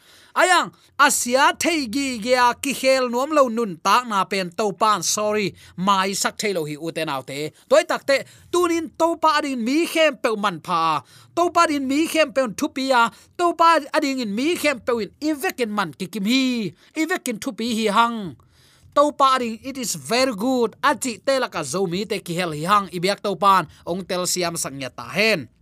ayang, 0.42 0.68
asia 1.06 1.44
thei 1.62 1.88
gi 1.94 2.08
gya 2.24 2.44
ki 2.62 2.72
khel 2.80 3.04
nuam 3.12 3.30
lo 3.36 3.48
nun 3.48 3.72
ta 3.86 3.96
na 4.10 4.24
pen 4.30 4.50
to 4.58 4.66
pan 4.80 5.02
sorry, 5.02 5.48
mai 5.76 6.12
sak 6.22 6.34
thei 6.40 6.52
lo 6.56 6.62
hi 6.68 6.76
u 6.86 6.88
te 6.96 7.02
naw 7.08 7.22
te. 7.28 7.38
Toy 7.70 7.84
tak 7.90 8.02
te, 8.08 8.16
tunin 8.52 8.86
to 9.00 9.08
pa 9.22 9.40
din 9.44 9.64
mi 9.66 9.78
khem 9.92 10.12
pe 10.22 10.30
man 10.44 10.60
pha. 10.66 11.02
To 11.36 11.50
pa 11.54 11.62
din 11.70 11.84
mi 11.90 12.06
khem 12.12 12.32
pe 12.36 12.42
thu 12.58 12.66
pia 12.76 13.02
to 13.38 13.46
pa 13.58 13.68
ading 13.96 14.20
in 14.24 14.32
mi 14.38 14.48
khem 14.62 14.78
pe 14.86 14.92
in 15.02 15.10
ivekin 15.28 15.70
man 15.76 15.90
ki 15.98 16.06
kim 16.12 16.24
hi. 16.32 16.44
Ivekin 17.00 17.40
thu 17.42 17.50
pi 17.58 17.66
hi 17.78 17.86
hang. 17.98 18.20
To 18.96 19.12
pa 19.12 19.36
ring 19.36 19.60
it 19.60 19.76
is 19.76 19.92
very 19.92 20.32
good. 20.32 20.72
Achi 20.80 21.20
te 21.20 21.36
la 21.36 21.52
ka 21.52 21.60
zomi 21.60 22.08
te 22.08 22.16
ki 22.24 22.32
hel 22.32 22.56
hi 22.56 22.64
hang. 22.64 22.86
Ibyak 22.88 23.20
to 23.20 23.36
pan 23.36 23.68
ong 23.84 24.00
tel 24.08 24.24
siam 24.24 24.56
sangya 24.56 24.88
ta 24.88 25.04
hen 25.12 25.52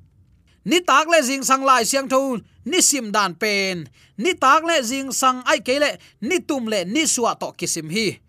ni 0.65 0.81
tak 0.81 1.07
le 1.13 1.21
jing 1.21 1.45
sang 1.45 1.65
lai 1.65 1.85
siang 1.85 2.09
tho, 2.09 2.41
ni 2.65 2.81
sim 2.81 3.13
dan 3.13 3.37
pen. 3.37 3.87
Ni 4.17 4.33
tak 4.35 4.65
le 4.65 4.81
jing 4.81 5.13
sang 5.13 5.45
ai 5.45 5.61
ke 5.61 5.77
le, 5.81 5.91
ni 6.25 6.41
tum 6.41 6.69
le, 6.73 6.85
ni 6.85 7.05
suwa 7.05 7.37
to 7.39 7.53
kisim 7.59 7.89
hi. 7.93 8.21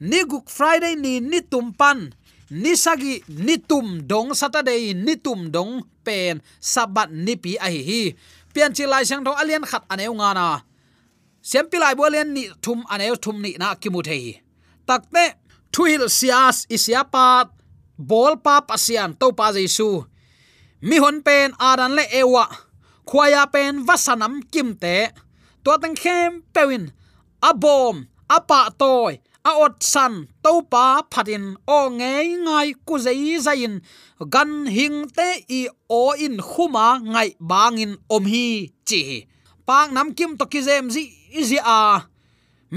Ni 0.00 0.24
guk 0.24 0.50
friday 0.50 0.96
ni 0.96 1.20
ni 1.20 1.40
tum 1.44 1.70
pan. 1.72 2.10
Ni 2.52 2.76
sagi, 2.76 3.24
ni 3.28 3.56
tum 3.56 4.04
dong 4.04 4.36
saturday, 4.36 4.92
ni 4.92 5.16
tum 5.16 5.48
dong 5.48 5.88
pen. 6.04 6.42
Sabat 6.60 7.08
ni 7.08 7.36
pi 7.36 7.56
ai 7.56 7.80
hi 7.80 8.02
pian 8.52 8.72
chi 8.76 8.84
lai 8.86 9.04
siang 9.08 9.24
tho 9.24 9.32
alian 9.32 9.64
khat 9.64 9.84
aneu 9.92 10.12
nga 10.20 10.30
na. 10.36 10.46
Sem 11.42 11.66
pilai 11.70 11.96
bo 11.98 12.06
len 12.14 12.28
ni 12.36 12.44
thum 12.64 12.84
aneu 12.92 13.16
thum 13.16 13.40
ni 13.44 13.56
na 13.58 13.74
ki 13.80 13.88
mu 13.90 14.00
thei 14.08 14.38
takte 14.86 15.24
thuil 15.72 16.04
sias 16.18 16.56
isiapat 16.74 17.48
bol 17.96 18.34
pa 18.44 18.60
pasian 18.68 19.10
to 19.20 19.32
pa 19.38 19.46
jesu 19.56 20.04
mi 20.88 20.96
hon 21.02 21.18
pen 21.26 21.50
adan 21.68 21.92
le 21.98 22.04
ewa 22.20 22.44
khwaya 23.08 23.42
pen 23.54 23.74
vasanam 23.86 24.34
kimte 24.52 24.96
to 25.64 25.70
tang 25.82 25.96
khem 26.02 26.42
pewin. 26.54 26.84
Abom 27.42 27.96
apa 28.36 28.70
toy, 28.78 29.18
a 29.44 29.50
ot 29.64 29.82
san 29.82 30.14
to 30.42 30.52
pa 30.72 31.02
phatin, 31.12 31.44
o 31.66 31.78
nge 31.98 32.12
ngai 32.44 32.68
ku 32.86 32.94
zai 33.04 33.38
zain 33.46 33.74
gan 34.32 34.50
hing 34.76 34.98
te 35.16 35.28
i 35.58 35.60
o 36.00 36.02
in 36.26 36.36
khuma 36.50 36.86
ngai 37.12 37.30
bangin 37.50 37.92
om 38.14 38.24
hi, 38.32 38.70
chi 38.88 39.02
pang 39.66 39.90
nam 39.94 40.08
kim 40.16 40.32
to 40.38 40.44
ki 40.52 40.60
zem 40.68 40.86
zi 40.94 41.02
izi 41.40 41.58
a. 41.78 41.82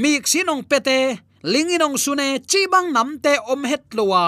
Mik 0.01 0.23
sinong 0.31 0.63
pete 0.69 0.99
linginong 1.51 1.97
sune 2.03 2.27
chi 2.49 2.61
bang 2.73 2.89
nam 2.95 3.09
te 3.23 3.33
om 3.51 3.61
het 3.71 3.85
lowa. 3.97 4.27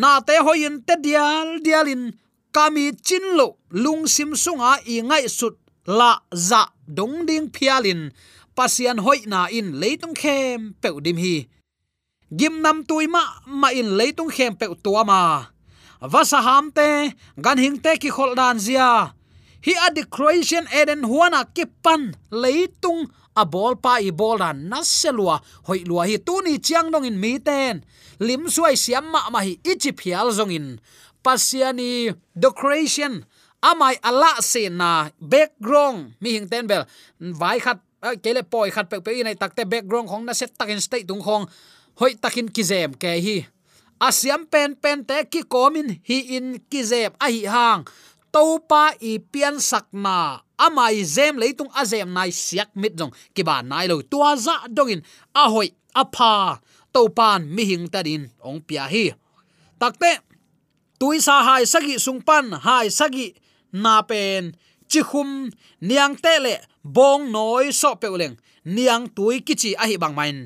Na 0.00 0.10
te 0.26 0.34
hoyin 0.44 0.76
te 0.86 0.94
dial 1.04 1.48
dialin 1.64 2.04
kami 2.56 2.96
chinlo 3.04 3.60
lung 3.68 4.08
sim 4.08 4.32
sunga 4.32 4.80
i 4.88 5.04
ngai 5.04 5.28
sut, 5.28 5.60
la 5.84 6.24
za 6.32 6.72
dong 6.88 7.28
ding 7.28 7.52
phialin 7.52 8.08
pasian 8.56 8.96
hoi 9.04 9.28
na 9.28 9.52
in 9.52 9.76
leitung 9.76 10.16
khem 10.16 10.72
pe 10.80 10.88
dim 11.04 11.20
hi. 11.20 11.36
Gim 12.32 12.64
nam 12.64 12.80
tuima 12.88 13.44
ma 13.60 13.68
in 13.76 13.92
leitung 14.00 14.32
khem 14.32 14.56
pe 14.56 14.72
tuama 14.80 15.52
vasa 16.00 16.40
ham 16.40 16.72
te, 16.72 17.12
gan 17.44 17.60
hing 17.60 17.76
te 17.84 17.92
ki 18.00 18.08
khol 18.16 18.32
dan 18.32 18.56
zia. 18.56 19.12
Hi 19.66 19.72
a 19.84 19.86
declaration 19.92 20.64
eden 20.72 21.04
huana 21.04 21.44
kipan 21.52 22.16
leitung 22.32 23.12
a 23.36 23.44
bol 23.44 23.76
pa 23.76 24.00
i 24.00 24.08
bol 24.20 24.40
dan 24.40 24.64
na 24.72 24.80
selua 24.80 25.36
hoi 25.68 25.84
lua 25.84 26.08
hi 26.08 26.16
tu 26.26 26.40
ni 26.40 26.56
chiang 26.56 26.88
dong 26.88 27.04
in 27.04 27.20
mi 27.20 27.36
ten. 27.36 27.84
Lim 28.16 28.48
suai 28.48 28.80
siam 28.80 29.12
ma 29.12 29.28
ma 29.28 29.44
hi 29.44 29.60
ichi 29.60 29.92
phial 29.92 30.32
zong 30.32 30.56
in 30.56 30.80
pasiani 31.26 32.14
decoration. 32.30 33.26
Amai 33.58 33.98
ala 33.98 34.38
se 34.38 34.70
na 34.70 35.10
background. 35.18 36.14
Mi 36.22 36.38
hing 36.38 36.46
ten 36.46 36.70
bel. 36.70 36.86
Vai 37.18 37.58
khat 37.58 37.82
eh, 38.06 38.14
kele 38.22 38.46
poi 38.46 38.70
khat 38.70 38.86
pe 38.86 39.02
pe 39.02 39.18
nei 39.26 39.34
takte 39.34 39.66
background 39.66 40.06
khong 40.06 40.22
na 40.22 40.30
set 40.38 40.54
takin 40.54 40.78
state 40.78 41.10
tung 41.10 41.18
khong. 41.18 41.50
Hoi 41.98 42.14
takin 42.14 42.46
kizem 42.46 42.94
ke 42.94 43.18
hi. 43.18 43.42
Asiam 43.98 44.46
pen 44.46 44.78
pen 44.78 45.02
te 45.02 45.26
ki 45.26 45.42
komin 45.50 45.98
hi 46.06 46.38
in 46.38 46.62
kizem. 46.70 47.10
A 47.18 47.26
hi 47.26 47.42
hang. 47.50 47.82
Topa 48.30 48.94
i 49.02 49.18
pian 49.18 49.58
sakna 49.58 50.44
amai 50.54 51.02
zem 51.02 51.40
leitung 51.42 51.72
azem 51.74 52.06
nai 52.14 52.30
siak 52.30 52.70
mit 52.78 52.94
jong 52.94 53.10
ki 53.34 53.42
ba 53.42 53.66
nai 53.66 53.90
lo. 53.90 53.98
Tua 54.06 54.38
za 54.38 54.62
dongin. 54.70 55.02
A 55.34 55.50
hoi 55.50 55.74
apa 55.90 56.60
topan 56.94 57.50
mi 57.50 57.66
hing 57.66 57.90
tadin 57.90 58.30
ong 58.44 58.62
pia 58.62 58.86
hi. 58.86 59.10
Takte 59.80 60.22
tuisa 60.98 61.44
hai 61.44 61.64
sagi 61.64 61.96
sungpan 62.00 62.56
hai 62.66 62.88
sagi 62.88 63.34
na 63.72 64.02
pen. 64.02 64.56
Chi 64.88 65.02
khum, 65.02 65.50
niang 65.80 66.14
te 66.14 66.38
le, 66.38 66.54
bong 66.84 67.32
noi 67.32 67.74
so 67.74 67.94
peuleng 67.98 68.36
niang 68.66 69.06
tui 69.14 69.40
kichi 69.46 69.74
a 69.78 69.86
hi 69.86 69.96
bang 69.96 70.14
main. 70.14 70.38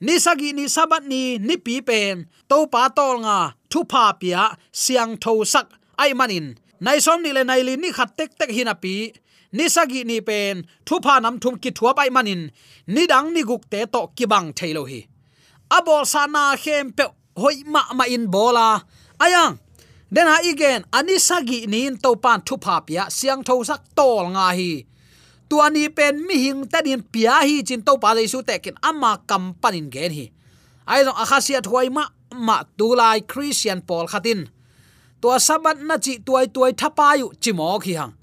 Ni 0.00 0.18
sagi 0.18 0.52
ni 0.52 0.64
sabat 0.66 1.06
ni 1.06 1.38
ni 1.38 1.56
pi 1.56 1.80
pen. 1.80 2.26
To 2.50 2.66
pa 2.66 2.90
tol 2.90 3.22
nga, 3.22 3.54
thu 3.70 3.84
pa 3.84 4.12
pia, 4.20 4.58
siang 4.72 5.14
tho 5.22 5.44
sak, 5.44 5.66
ai 6.02 6.12
manin. 6.18 6.58
Nai 6.80 6.98
som 6.98 7.22
ni 7.22 7.30
le 7.36 7.44
nai 7.44 7.62
li, 7.62 7.76
ni 7.76 7.92
khat 7.92 8.16
tek 8.18 8.30
tek 8.38 8.50
hina 8.50 8.74
pi. 8.74 9.12
Ni 9.52 9.68
sagi 9.68 10.02
ni 10.04 10.18
pen, 10.20 10.66
thu 10.86 10.98
pa 11.04 11.20
nam 11.20 11.38
thum 11.42 11.54
ki 11.62 11.70
thua 11.70 11.94
pai 11.94 12.10
manin. 12.10 12.50
Ni 12.86 13.06
dang, 13.06 13.28
ni 13.34 13.42
guk 13.42 13.62
te 13.70 13.86
to 13.86 14.02
ki 14.16 14.24
bang 14.32 14.48
thailo 14.58 14.82
hi. 14.90 15.00
Abol 15.70 16.02
sana 16.12 16.56
khem 16.62 16.90
pe 16.96 17.04
hoi 17.36 17.62
ma 17.66 17.82
ma 17.94 18.04
in 18.14 18.26
bola. 18.34 18.82
Ayang 19.20 19.60
dena 20.10 20.42
igen 20.42 20.84
ani 20.92 21.18
sagi 21.18 21.66
nin 21.66 21.96
to 22.02 22.16
pan 22.16 22.40
thu 22.46 22.56
pha 22.64 22.80
pia, 22.86 23.04
siang 23.10 23.42
tho 23.46 23.54
sak 23.64 23.82
tol 23.96 24.26
nga 24.34 24.46
hi. 24.58 24.72
Tuani 25.48 25.88
pen 25.96 26.26
mi 26.26 26.36
hing 26.44 26.62
ta 26.72 26.78
din 26.86 27.02
pia 27.12 27.42
hi 27.42 27.62
chin 27.62 27.82
to 27.82 27.98
pa 28.02 28.14
su 28.32 28.42
tekin 28.42 28.74
ama 28.82 29.18
kampanin 29.28 29.90
gen 29.90 30.12
hi. 30.12 30.26
Ai 30.86 31.02
long 31.02 31.18
akhasia 31.22 31.60
thwai 31.66 31.88
ma 31.90 32.04
ma 32.46 32.62
tu 32.78 32.94
lai 32.94 33.20
christian 33.20 33.80
paul 33.80 34.06
khatin. 34.06 34.48
Tua 35.20 35.38
sabat 35.38 35.78
na 35.88 35.96
chi 35.98 36.18
tuai 36.26 36.46
tuai 36.54 36.72
thapa 36.72 37.18
yu 37.18 37.32
chimo 37.42 37.78
khi 37.78 37.94
hang. 37.94 38.14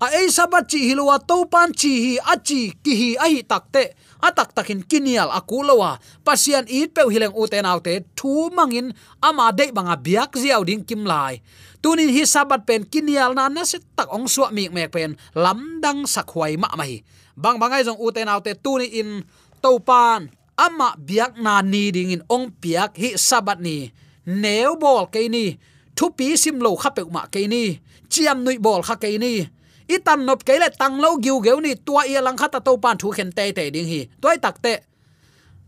A 0.00 0.06
ei 0.18 0.28
sabat 0.36 0.64
chi 0.70 0.78
hilwa 0.88 1.16
to 1.28 1.44
pan 1.52 1.72
chi 1.80 1.92
hi 2.04 2.14
a 2.32 2.34
chi 2.46 2.60
ki 2.84 2.92
hi 3.00 3.08
a 3.24 3.26
hi 3.32 3.40
takte 3.50 3.82
atak 4.22 4.54
takin 4.54 4.86
kinial 4.86 5.28
akulowa. 5.34 5.98
Pasian 6.22 6.64
it 6.70 6.94
pe 6.94 7.02
hileng 7.10 7.34
uten 7.34 7.66
autte 7.66 8.06
thu 8.14 8.48
mangin 8.54 8.94
ama 9.18 9.50
de 9.50 9.74
banga 9.74 9.98
biak 9.98 10.38
ziaw 10.38 10.62
ding 10.62 10.86
kim 10.86 11.02
lai. 11.02 11.42
Tunin 11.82 12.14
hi 12.14 12.22
sabat 12.22 12.62
pen 12.62 12.86
kinial 12.86 13.34
na 13.34 13.50
na 13.50 13.66
se 13.66 13.82
tak 13.98 14.06
ong 14.14 14.30
suwa 14.30 14.54
mi 14.54 14.70
mek 14.70 14.94
pen 14.94 15.18
lamdang 15.34 16.06
sakhuai 16.06 16.54
ma 16.54 16.70
mai 16.78 17.02
bang 17.36 17.56
bangai 17.56 17.82
jong 17.84 17.98
uten 17.98 18.28
autte 18.28 18.52
tuni 18.54 18.86
in 19.00 19.24
topan 19.64 20.28
ama 20.54 20.94
biak 21.00 21.40
na 21.40 21.64
ni 21.64 21.90
ding 21.90 22.14
in 22.14 22.22
ong 22.30 22.54
piak 22.54 22.94
hi 22.94 23.18
sabat 23.18 23.58
ni. 23.58 23.90
Neu 24.22 24.78
bol 24.78 25.10
ke 25.10 25.26
ni. 25.26 25.58
Thu 25.98 26.14
pi 26.14 26.38
sim 26.38 26.62
lo 26.62 26.78
khape 26.78 27.02
ma 27.10 27.26
ke 27.26 27.50
ni. 27.50 27.82
Chiam 28.06 28.46
nui 28.46 28.62
bol 28.62 28.86
kha 28.86 28.94
ke 28.94 29.18
ni 29.18 29.42
itan 29.88 30.24
nop 30.26 30.44
kele 30.44 30.68
tang 30.78 31.00
lo 31.00 31.16
giu 31.24 31.40
geu 31.40 31.60
ni 31.60 31.74
tua 31.74 32.06
ia 32.06 32.20
lang 32.20 32.36
khata 32.36 32.60
to 32.60 32.76
pan 32.76 32.96
thu 32.98 33.10
khen 33.10 33.32
te 33.32 33.52
te 33.52 33.70
ding 33.70 33.86
hi 33.86 34.00
toy 34.22 34.36
tak 34.38 34.62
te 34.62 34.74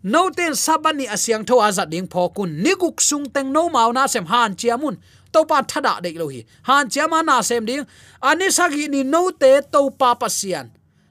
no 0.03 0.31
ten 0.37 0.53
sabani 0.53 1.05
asyang 1.15 1.45
tho 1.49 1.61
azat 1.61 1.89
ding 1.93 2.07
pho 2.13 2.29
kun 2.37 2.51
ni 2.63 2.73
guk 2.81 3.01
sung 3.01 3.27
teng 3.35 3.53
no 3.53 3.69
mau 3.69 3.93
na 3.93 4.07
sem 4.07 4.27
han 4.33 4.55
chiamun 4.61 4.97
to 5.33 5.45
pa 5.51 5.63
thada 5.63 6.01
de 6.05 6.11
lo 6.21 6.29
hi 6.29 6.41
han 6.69 6.89
chiama 6.93 7.23
na 7.23 7.43
sem 7.43 7.65
ding 7.67 7.85
ani 8.23 8.51
sagi 8.51 8.89
ni 8.89 9.01
no 9.03 9.31
te 9.31 9.53
to 9.73 9.91
pa 10.01 10.15
pasian 10.15 10.67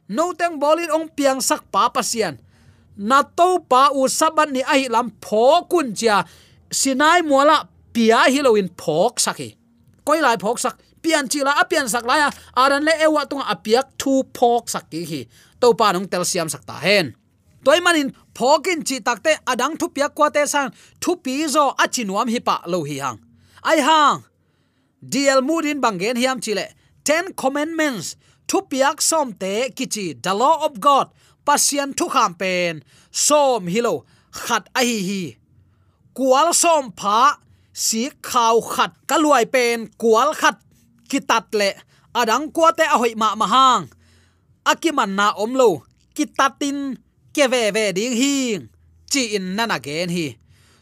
no 0.07 0.33
teng 0.39 0.59
bolin 0.61 0.91
ong 0.97 1.07
piang 1.17 1.39
sak 1.41 1.61
pa 1.73 1.89
pasian 1.95 2.35
na 2.97 3.23
to 3.23 3.49
pa 3.71 3.89
u 3.99 4.07
saban 4.19 4.49
ni 4.55 4.61
ai 4.73 4.85
lam 4.85 5.07
pho 5.23 5.65
kun 5.71 5.95
chia. 5.97 6.23
Sinai 6.73 7.21
muala 7.21 7.69
pia 7.93 8.25
hiloin 8.33 8.69
phok 8.81 9.21
sakhi 9.21 9.49
koi 10.05 10.19
lai 10.25 10.37
phok 10.41 10.57
sak 10.57 10.75
pian 11.03 11.25
chi 11.31 11.39
la 11.47 11.53
apian 11.63 11.87
sak 11.93 12.03
la 12.09 12.15
aran 12.63 12.83
le 12.87 12.93
ewa 13.05 13.21
tung 13.29 13.45
apiak 13.53 13.87
thu 14.01 14.13
phok 14.37 14.63
sak 14.73 14.85
ki 14.91 15.01
hi 15.11 15.21
to 15.61 15.67
pa 15.79 15.87
nong 15.93 16.07
tel 16.11 16.25
siam 16.31 16.47
sak 16.53 16.63
ta 16.69 16.75
hen 16.85 17.05
toy 17.65 17.79
manin 17.85 18.09
phokin 18.37 18.79
chi 18.87 18.97
takte 19.07 19.31
adang 19.51 19.73
thu 19.79 19.85
piak 19.95 20.11
kwa 20.17 20.27
te 20.35 20.43
sang 20.53 20.69
thu 21.01 21.11
pi 21.23 21.35
zo 21.55 21.63
achinuam 21.83 22.27
hi 22.33 22.39
pa 22.47 22.55
lo 22.71 22.79
hi 22.89 22.97
hang 23.03 23.17
ai 23.69 23.79
hang 23.87 24.17
dl 25.11 25.41
mudin 25.47 25.79
bangen 25.83 26.17
hiam 26.21 26.37
chile 26.45 26.65
ten 27.07 27.25
commandments 27.41 28.07
thu 28.49 28.57
piak 28.71 28.97
som 29.09 29.27
te 29.41 29.53
kichi 29.77 30.05
the 30.23 30.33
law 30.41 30.55
of 30.65 30.73
god 30.87 31.07
pasian 31.45 31.89
thu 31.97 32.05
kham 32.15 32.31
pen 32.41 32.73
som 33.25 33.61
hilo 33.73 33.93
khat 34.43 34.63
a 34.79 34.81
hi 34.89 34.99
hi 35.09 35.23
kual 36.17 36.47
som 36.63 36.83
pha 36.99 37.19
si 37.85 38.01
khaw 38.29 38.55
khat 38.73 38.91
kaluai 39.09 39.45
pen 39.55 39.77
kual 40.01 40.29
khat 40.41 40.55
kitat 41.13 41.53
le 41.53 41.69
adang 42.17 42.49
kuate 42.49 42.85
a 42.89 42.97
hoi 42.97 43.13
ma 43.13 43.37
mahang. 43.37 43.85
Akiman 44.65 45.13
na 45.13 45.37
omlo, 45.37 45.85
kitatin 46.17 46.97
keve 47.35 47.69
ve 47.75 47.93
ding 47.93 48.17
hing. 48.17 48.61
Chi 49.11 49.37
in 49.37 49.53
nana 49.53 49.77
gen 49.77 50.09
hi. 50.09 50.27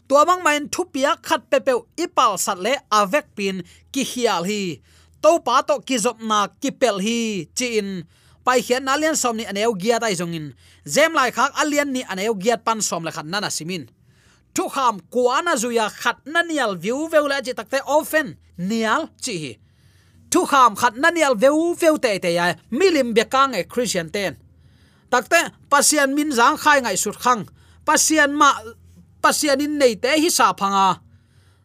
Tua 0.08 0.24
mang 0.24 0.40
main 0.40 0.72
thupia 0.72 1.20
khat 1.20 1.42
pe 1.50 1.58
pe 1.60 1.72
ipal 2.04 2.40
sat 2.40 2.58
le 2.64 2.72
avek 2.88 3.26
pin 3.36 3.60
ki 3.92 4.02
hial 4.10 4.44
hi. 4.48 4.80
To 5.22 5.40
pa 5.44 5.60
to 5.68 5.76
ki 5.84 5.96
zop 6.04 6.18
na 6.24 6.48
ki 6.62 6.70
pel 6.80 6.96
hi. 7.04 7.48
Chi 7.56 7.66
in 7.80 8.08
pai 8.44 8.60
hian 8.64 8.88
alian 8.88 9.16
som 9.16 9.36
ni 9.36 9.44
aneu 9.44 9.76
gia 9.82 10.00
dai 10.02 10.14
jong 10.16 10.34
in 10.38 10.46
zem 10.88 11.12
lai 11.12 11.30
khak 11.36 11.52
alian 11.62 11.92
ni 11.92 12.02
aneu 12.12 12.34
giat 12.42 12.64
pan 12.64 12.80
som 12.80 13.04
la 13.04 13.12
khan 13.12 13.28
nana 13.28 13.50
simin. 13.50 13.84
Thu 14.54 14.68
kham 14.68 15.00
kuana 15.12 15.52
zuya 15.60 15.86
khat 16.00 16.18
nanial 16.24 16.72
view 16.82 17.08
veu 17.12 17.26
la 17.28 17.44
chi 17.44 17.52
takte 17.52 17.78
ofen. 17.84 18.28
Nial 18.68 19.08
chi 19.24 19.34
hi 19.42 19.52
thu 20.32 20.44
kham 20.52 20.76
khat 20.80 20.94
nanial 21.02 21.34
veu 21.42 21.74
veu 21.80 21.96
te 22.04 22.18
te 22.18 22.30
ya, 22.38 22.54
milim 22.70 23.14
bekang 23.16 23.52
e 23.52 23.62
christian 23.72 24.08
ten 24.10 24.32
takte 25.12 25.40
pasian 25.70 26.16
min 26.16 26.32
zang 26.32 26.56
khai 26.56 26.80
ngai 26.80 26.96
sut 26.96 27.16
khang. 27.24 27.44
Pasian 27.86 28.30
ma 28.40 28.48
pasian 29.22 29.60
in 29.60 29.78
nei 29.78 29.94
te 30.02 30.10
hi 30.22 30.30
sa 30.30 30.46
phanga 30.60 30.88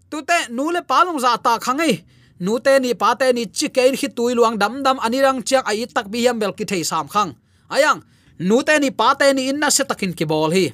tu 0.10 0.21
te, 0.30 0.38
nu 0.49 0.71
le 0.75 0.82
palong 0.82 1.19
za 1.19 1.32
ta 1.45 1.53
khangai 1.65 1.93
nu 2.39 2.60
te 2.65 2.80
ni, 2.80 2.93
pa 2.93 3.15
te 3.19 3.34
ni, 3.34 3.43
chi 3.58 3.67
ke 3.75 3.84
hi 4.01 4.08
tui 4.17 4.34
luang 4.38 4.58
dam 4.62 4.84
dam 4.86 4.97
anirang 5.06 5.39
chiak 5.47 5.63
ai 5.71 5.86
tak 5.95 6.08
bi 6.12 6.19
hiam 6.23 6.39
bel 6.39 6.53
ki 6.58 6.65
thei 6.65 6.84
sam 6.84 7.08
khang. 7.13 7.32
Ayang, 7.69 7.99
nu 8.39 8.62
te 8.67 8.80
ni, 8.80 8.89
pa 8.91 9.13
te 9.19 9.34
ni 9.34 9.49
in 9.49 9.60
na 9.60 9.69
se 9.69 9.84
takin 9.84 10.13
ki 10.13 10.25
bol 10.25 10.51
hi. 10.51 10.65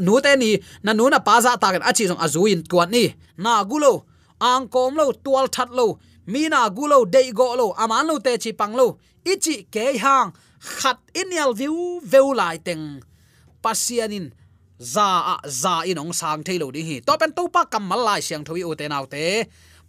Nu 0.00 0.20
te 0.24 0.32
ni, 0.36 0.50
na 0.82 0.92
nu 0.92 1.08
na 1.12 1.18
pa 1.18 1.40
za 1.44 1.56
ta 1.62 1.68
kan 1.72 1.84
achi 1.90 2.08
jong 2.08 2.20
azuin 2.24 2.60
kuat 2.70 2.90
ni. 2.90 3.14
Na 3.36 3.62
gulo 3.64 3.92
ang 4.40 4.68
kom 4.68 4.96
lo, 4.98 5.12
tual 5.24 5.46
that 5.48 5.70
lo 5.70 5.98
mina 6.26 6.68
gulo 6.70 7.04
dei 7.04 7.32
go 7.32 7.54
lo 7.54 7.66
aman 7.76 8.06
lo 8.06 8.18
te 8.18 8.38
chi 8.38 8.52
pang 8.52 8.74
lo, 8.74 8.98
ichi 9.24 9.66
ke 9.74 9.98
hang, 9.98 10.32
khat 10.60 10.98
inial 11.14 11.52
view, 11.54 12.00
veu 12.02 12.32
lai 12.34 12.56
teng. 12.58 13.02
Pasianin 13.62 14.32
za 14.78 15.08
a 15.34 15.36
za 15.48 15.82
in 15.90 15.98
ong 15.98 16.12
sang 16.12 16.42
thailo 16.46 16.70
ding 16.72 16.86
hi. 16.86 16.96
To 17.06 17.16
pen 17.20 17.32
to 17.32 17.48
pa 17.48 17.64
kamal 17.64 18.00
lai 18.04 18.20
siang 18.20 18.44
thoi 18.44 18.62
u 18.64 18.74
te 18.74 18.88
nau 18.88 19.06
te. 19.06 19.44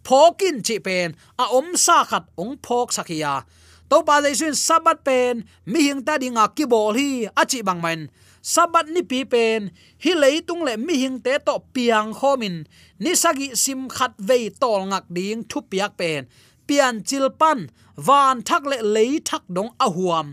Phokin 0.06 0.62
chi 0.66 0.78
pen, 0.78 1.16
a 1.38 1.44
om 1.58 1.76
sa 1.76 2.04
khat 2.04 2.24
ong 2.38 2.56
phok 2.64 2.88
sakhiya 2.96 3.44
to 3.90 4.02
pa 4.02 4.20
jaisun 4.22 4.54
sabat 4.54 5.04
pen, 5.06 5.44
mi 5.66 5.80
hing 5.86 6.02
ta 6.02 6.18
dinga 6.18 6.50
ki 6.56 6.64
bol 6.66 6.94
hi 6.98 7.28
achi 7.36 7.62
bang 7.62 7.80
man 7.80 8.10
sabat 8.52 8.86
ni 8.94 9.02
pi 9.10 9.24
pen, 9.32 9.70
hi 9.98 10.40
tung 10.46 10.62
le 10.62 10.76
mi 10.76 10.94
hing 11.02 11.18
te 11.24 11.34
to 11.46 11.54
piang 11.74 12.14
khomin. 12.18 12.56
Ni 13.02 13.12
sagi 13.22 13.48
sim 13.54 13.88
khat 13.88 14.12
vei 14.28 14.50
tol 14.60 14.80
ngak 14.90 15.04
ding 15.16 15.42
thu 15.50 15.58
piak 15.70 15.92
pen. 15.98 16.20
Pian 16.66 17.02
chil 17.08 17.26
pan, 17.40 17.58
van 17.96 18.42
thak 18.42 18.62
le 18.70 18.78
lei 18.94 19.18
thak 19.28 19.42
dong 19.48 19.70
a 19.84 19.86
huam. 19.96 20.26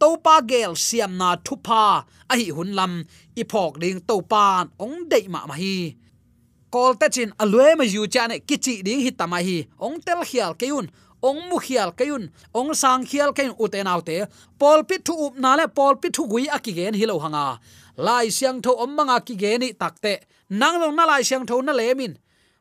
To 0.00 0.16
pa 0.24 0.40
gel 0.50 0.74
siam 0.86 1.12
na 1.20 1.36
thu 1.44 1.54
pa 1.66 1.84
a 2.32 2.34
hi 2.40 2.46
hun 2.56 2.70
lam. 2.78 2.92
I 3.40 3.42
phok 3.52 3.72
ding 3.82 4.00
to 4.08 4.16
pan 4.32 4.64
ong 4.84 5.08
dei 5.10 5.24
ma 5.28 5.46
ma 5.46 5.54
hi. 5.62 5.94
Kol 6.74 6.92
te 7.00 7.06
chin 7.14 7.30
alwe 7.42 7.66
ma 7.78 7.84
yu 7.94 8.02
cha 8.14 8.26
ne 8.26 8.36
kichi 8.48 8.82
ding 8.86 9.00
hi 9.04 9.10
tama 9.10 9.38
hi. 9.46 9.58
Ong 9.84 10.00
tel 10.06 10.20
khial 10.30 10.52
keun 10.60 10.86
ong 11.22 11.48
mu 11.48 11.58
khial 11.60 11.92
kayun, 11.92 12.32
ong 12.54 12.74
sang 12.74 13.04
khial 13.04 13.32
keun 13.32 13.54
uten 13.60 13.86
autte 13.86 14.28
pol 14.58 14.84
pit 14.84 15.04
thu 15.04 15.26
up 15.26 15.34
na 15.36 15.56
le 15.56 15.68
pol 15.68 15.96
pit 15.96 16.12
thu 16.12 16.26
gui 16.26 16.48
akigen 16.48 16.94
hilo 16.94 17.18
hanga. 17.18 17.60
Lai 17.96 18.28
siang 18.28 18.60
tho 18.64 18.72
om 18.76 18.96
manga 18.96 19.20
ki 19.20 19.34
ge 19.36 19.58
ni 19.58 19.72
takte. 19.72 20.24
Nang 20.50 20.80
long 20.80 20.96
na 20.96 21.04
lai 21.04 21.22
siang 21.22 21.46
tho 21.46 21.60
na 21.60 21.72
lemin 21.72 22.16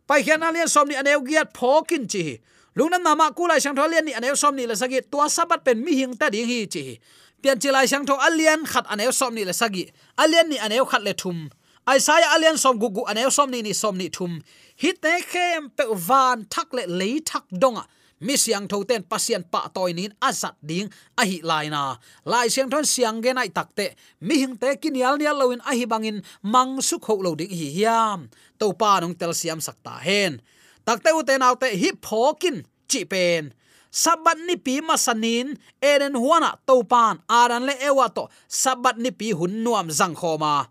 pai 0.10 0.24
khian 0.26 0.42
alian 0.42 0.68
som 0.68 0.88
ni 0.90 0.96
aneu 0.96 1.22
giat 1.22 1.54
phokin 1.54 2.10
chi. 2.10 2.42
Lungna 2.76 2.98
nama 2.98 3.30
kulai 3.38 3.62
siang 3.62 3.76
tho 3.78 3.86
lian 3.88 4.06
ni 4.06 4.14
aneu 4.14 4.36
som 4.36 4.56
ni 4.56 4.66
la 4.66 4.74
sagi, 4.74 5.02
tua 5.12 5.30
sabat 5.30 5.64
pen 5.64 5.84
mi 5.86 5.94
hing 6.00 6.18
ta 6.18 6.30
ding 6.34 6.50
hi 6.50 6.66
chi. 6.66 7.00
Pian 7.42 7.62
chilai 7.62 7.86
siang 7.86 8.06
tho 8.10 8.18
alian 8.28 8.66
khat 8.66 8.86
aneu 8.90 9.12
som 9.14 9.34
ni 9.38 9.46
la 9.46 9.54
sagi. 9.54 9.86
Alian 10.18 10.50
ni 10.50 10.58
aneu 10.58 10.86
khat 10.90 11.04
le 11.06 11.14
thum. 11.14 11.50
Isaiah 11.88 12.34
alian 12.36 12.58
som 12.58 12.80
gugu 12.82 13.06
aneu 13.12 13.30
som 13.30 13.50
ni 13.54 13.62
ni 13.62 13.74
som 13.74 13.96
ni 13.98 14.10
thum. 14.10 14.42
Hit 14.82 15.02
te 15.02 15.14
khem 15.32 15.70
pe 15.78 15.86
van 15.94 16.46
thak 16.50 16.74
le 16.74 16.84
le 17.00 17.22
thak 17.22 17.46
donga 17.62 17.86
mi 18.20 18.36
siang 18.36 18.68
tho 18.68 18.84
ten 18.84 19.04
pasien 19.04 19.44
pa 19.44 19.72
toy 19.76 19.92
nin 19.96 20.12
azat 20.20 20.56
ding 20.60 20.92
a 21.16 21.24
hi 21.24 21.40
lai 21.44 21.68
na. 21.72 21.96
Lai 22.28 22.48
siang 22.52 22.70
thon 22.72 22.86
siang 22.86 23.24
ge 23.24 23.32
nai 23.34 23.50
takte 23.50 23.96
mi 24.20 24.36
hing 24.42 24.56
te 24.62 24.76
kinial 24.82 25.16
nial 25.18 25.38
loin 25.40 25.62
a 25.64 25.72
hi 25.72 25.86
bangin 25.88 26.20
mang 26.44 26.82
su 26.84 27.00
kho 27.00 27.16
lo 27.24 27.32
ding 27.40 27.52
hi 27.52 27.68
hiam. 27.78 28.28
To 28.60 28.76
pa 28.76 29.00
nong 29.00 29.16
tel 29.20 29.34
siam 29.34 29.60
sakta 29.64 29.96
hen. 30.04 30.44
Takte 30.84 31.10
u 31.16 31.24
te 31.24 31.40
nau 31.40 31.56
te 31.56 31.72
hi 31.82 31.90
phokin 32.06 32.64
chi 32.92 33.04
pen. 33.08 33.56
Sabat 33.90 34.38
ni 34.46 34.56
pi 34.66 34.86
masanin 34.86 35.58
eren 35.82 36.14
huana 36.14 36.54
ah 36.54 36.56
to 36.68 36.86
pan, 36.86 37.18
aran 37.26 37.66
le 37.66 37.74
ewa 37.82 38.06
to. 38.14 38.30
Sabat 38.46 39.02
ni 39.02 39.10
pi 39.10 39.34
hun 39.34 39.64
nuam 39.64 39.88
zang 39.90 40.14
khoma. 40.14 40.70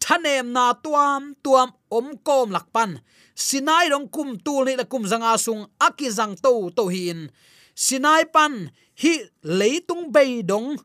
Thanem 0.00 0.52
na 0.52 0.72
tuam 0.84 1.36
tuam 1.44 1.68
om 1.90 2.06
kom 2.26 2.48
lakpan 2.56 3.00
sinai 3.34 3.88
rong 3.92 4.08
kum 4.10 4.38
tu 4.38 4.64
ni 4.64 4.76
la 4.76 4.84
kum 4.84 5.06
zanga 5.06 5.38
sung 5.38 5.66
aki 5.78 6.08
zang 6.10 6.34
to 6.38 6.70
to 6.76 6.88
hin 6.88 7.30
sinai 7.74 8.28
pan 8.28 8.68
hi 9.00 9.24
leitung 9.40 10.12
bei 10.12 10.44
dong, 10.44 10.76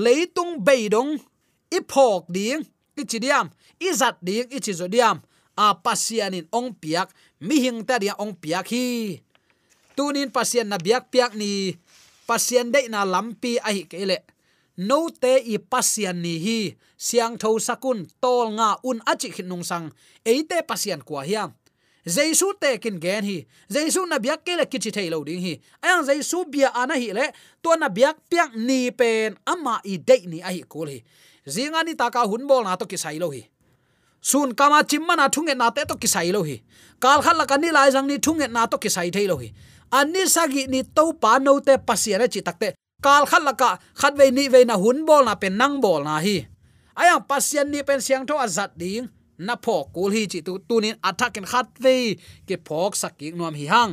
leitung 0.00 0.64
bei 0.64 0.88
dong, 0.88 1.20
i 1.68 1.78
phok 1.84 2.24
ding, 2.32 2.64
i 2.96 3.02
chidiam 3.04 3.52
i 3.76 3.92
zat 3.92 4.16
ding, 4.24 4.48
i 4.48 4.58
chizodiam 4.64 5.20
a 5.56 5.76
pasianin 5.76 6.48
ong 6.52 6.72
piak, 6.72 7.12
mi 7.44 7.60
hing 7.60 7.84
ta 7.84 8.00
dia 8.00 8.16
ong 8.16 8.32
piak 8.32 8.72
hi. 8.72 9.20
Tunin 9.96 10.32
pasian 10.32 10.68
na 10.68 10.80
biak 10.80 11.08
piak 11.12 11.32
ni, 11.36 11.76
pasian 12.28 12.72
dei 12.72 12.88
na 12.88 13.04
lampi 13.04 13.56
a 13.60 13.72
hi 13.72 13.84
kele 13.88 14.24
no 14.76 15.08
te 15.08 15.36
i 15.52 15.58
pasian 15.58 16.22
ni 16.22 16.38
hi. 16.38 16.58
Siang 16.96 17.36
tho 17.38 17.58
sakun 17.58 18.06
tol 18.20 18.52
nga 18.56 18.76
un 18.84 19.00
achi 19.06 19.30
khinung 19.30 19.64
sang. 19.64 19.92
Eite 20.24 20.62
pasian 20.66 21.02
kwa 21.04 21.24
hiam 21.24 21.52
jaisu 22.06 22.52
te 22.60 22.78
kin 22.78 23.00
gen 23.00 23.24
hi. 23.24 23.46
Jaisu 23.68 24.06
na 24.06 24.18
biak 24.18 24.44
ke 24.46 24.56
le 24.56 24.66
kichi 24.66 24.90
thailo 24.94 25.24
ding 25.24 25.40
hi. 25.40 25.60
Ayang 25.82 26.06
jaisu 26.06 26.44
bia 26.50 26.70
ana 26.74 26.94
hi 26.94 27.12
le 27.12 27.32
to 27.62 27.76
na 27.76 27.88
biak 27.88 28.16
piak 28.30 28.54
ni 28.54 28.90
pen 28.90 29.36
ama 29.46 29.80
i 29.84 29.98
de 29.98 30.16
ni 30.26 30.40
a 30.40 30.50
hi 30.54 30.62
kul 30.68 30.88
hi. 30.88 31.02
Zinga 31.46 31.84
ni 31.84 31.94
taka 31.94 32.26
hun 32.26 32.46
bol 32.46 32.64
na 32.64 32.76
to 32.76 32.86
ki 32.86 32.96
sai 32.96 33.18
lo 33.18 33.30
hi. 33.30 33.42
Sun 34.20 34.54
kama 34.54 34.82
chimma 34.84 35.16
na 35.16 35.28
thunge 35.28 35.54
na 35.56 35.70
te 35.70 35.84
to 35.84 35.96
ki 35.96 36.06
sai 36.06 36.30
lo 36.30 36.42
hi. 36.42 36.62
Kal 37.00 37.22
khat 37.22 37.48
ka 37.48 37.56
ni 37.56 37.70
lai 37.70 37.90
jang 37.90 38.06
ni 38.06 38.18
thunge 38.18 38.50
na 38.50 38.66
to 38.66 38.78
ki 38.78 38.88
sai 38.88 39.10
thailo 39.10 39.36
hi. 39.42 39.52
Ani 39.92 40.26
sagi 40.26 40.66
ni 40.66 40.82
to 40.82 41.12
pa 41.12 41.38
no 41.38 41.60
te 41.60 41.78
pasiara 41.78 42.24
e 42.24 42.28
chi 42.28 42.40
takte 42.40 42.74
kal 43.02 43.26
khat 43.30 43.42
la 43.44 43.52
khat 44.00 44.14
ve 44.18 44.30
ni 44.30 44.48
ve 44.48 44.64
na 44.64 44.76
hun 44.76 45.04
bol 45.08 45.24
na 45.24 45.34
pen 45.34 45.56
nang 45.60 45.80
bol 45.84 46.02
na 46.04 46.18
hi. 46.24 46.46
Ayang 46.96 47.28
pasien 47.28 47.68
ni 47.70 47.80
pen 47.84 48.00
siang 48.00 48.24
tho 48.28 48.34
azat 48.40 48.72
ding. 48.80 49.08
Na 49.38 49.54
phok 49.64 49.92
kul 49.94 50.10
hi 50.16 50.24
chi 50.32 50.40
tu 50.40 50.56
tunin 50.68 50.96
attack 51.08 51.36
en 51.36 51.46
khat 51.52 51.68
ve 51.84 52.16
ke 52.48 52.56
phok 52.66 52.92
sakik 52.96 53.36
nuam 53.36 53.54
hi 53.54 53.66
hang. 53.68 53.92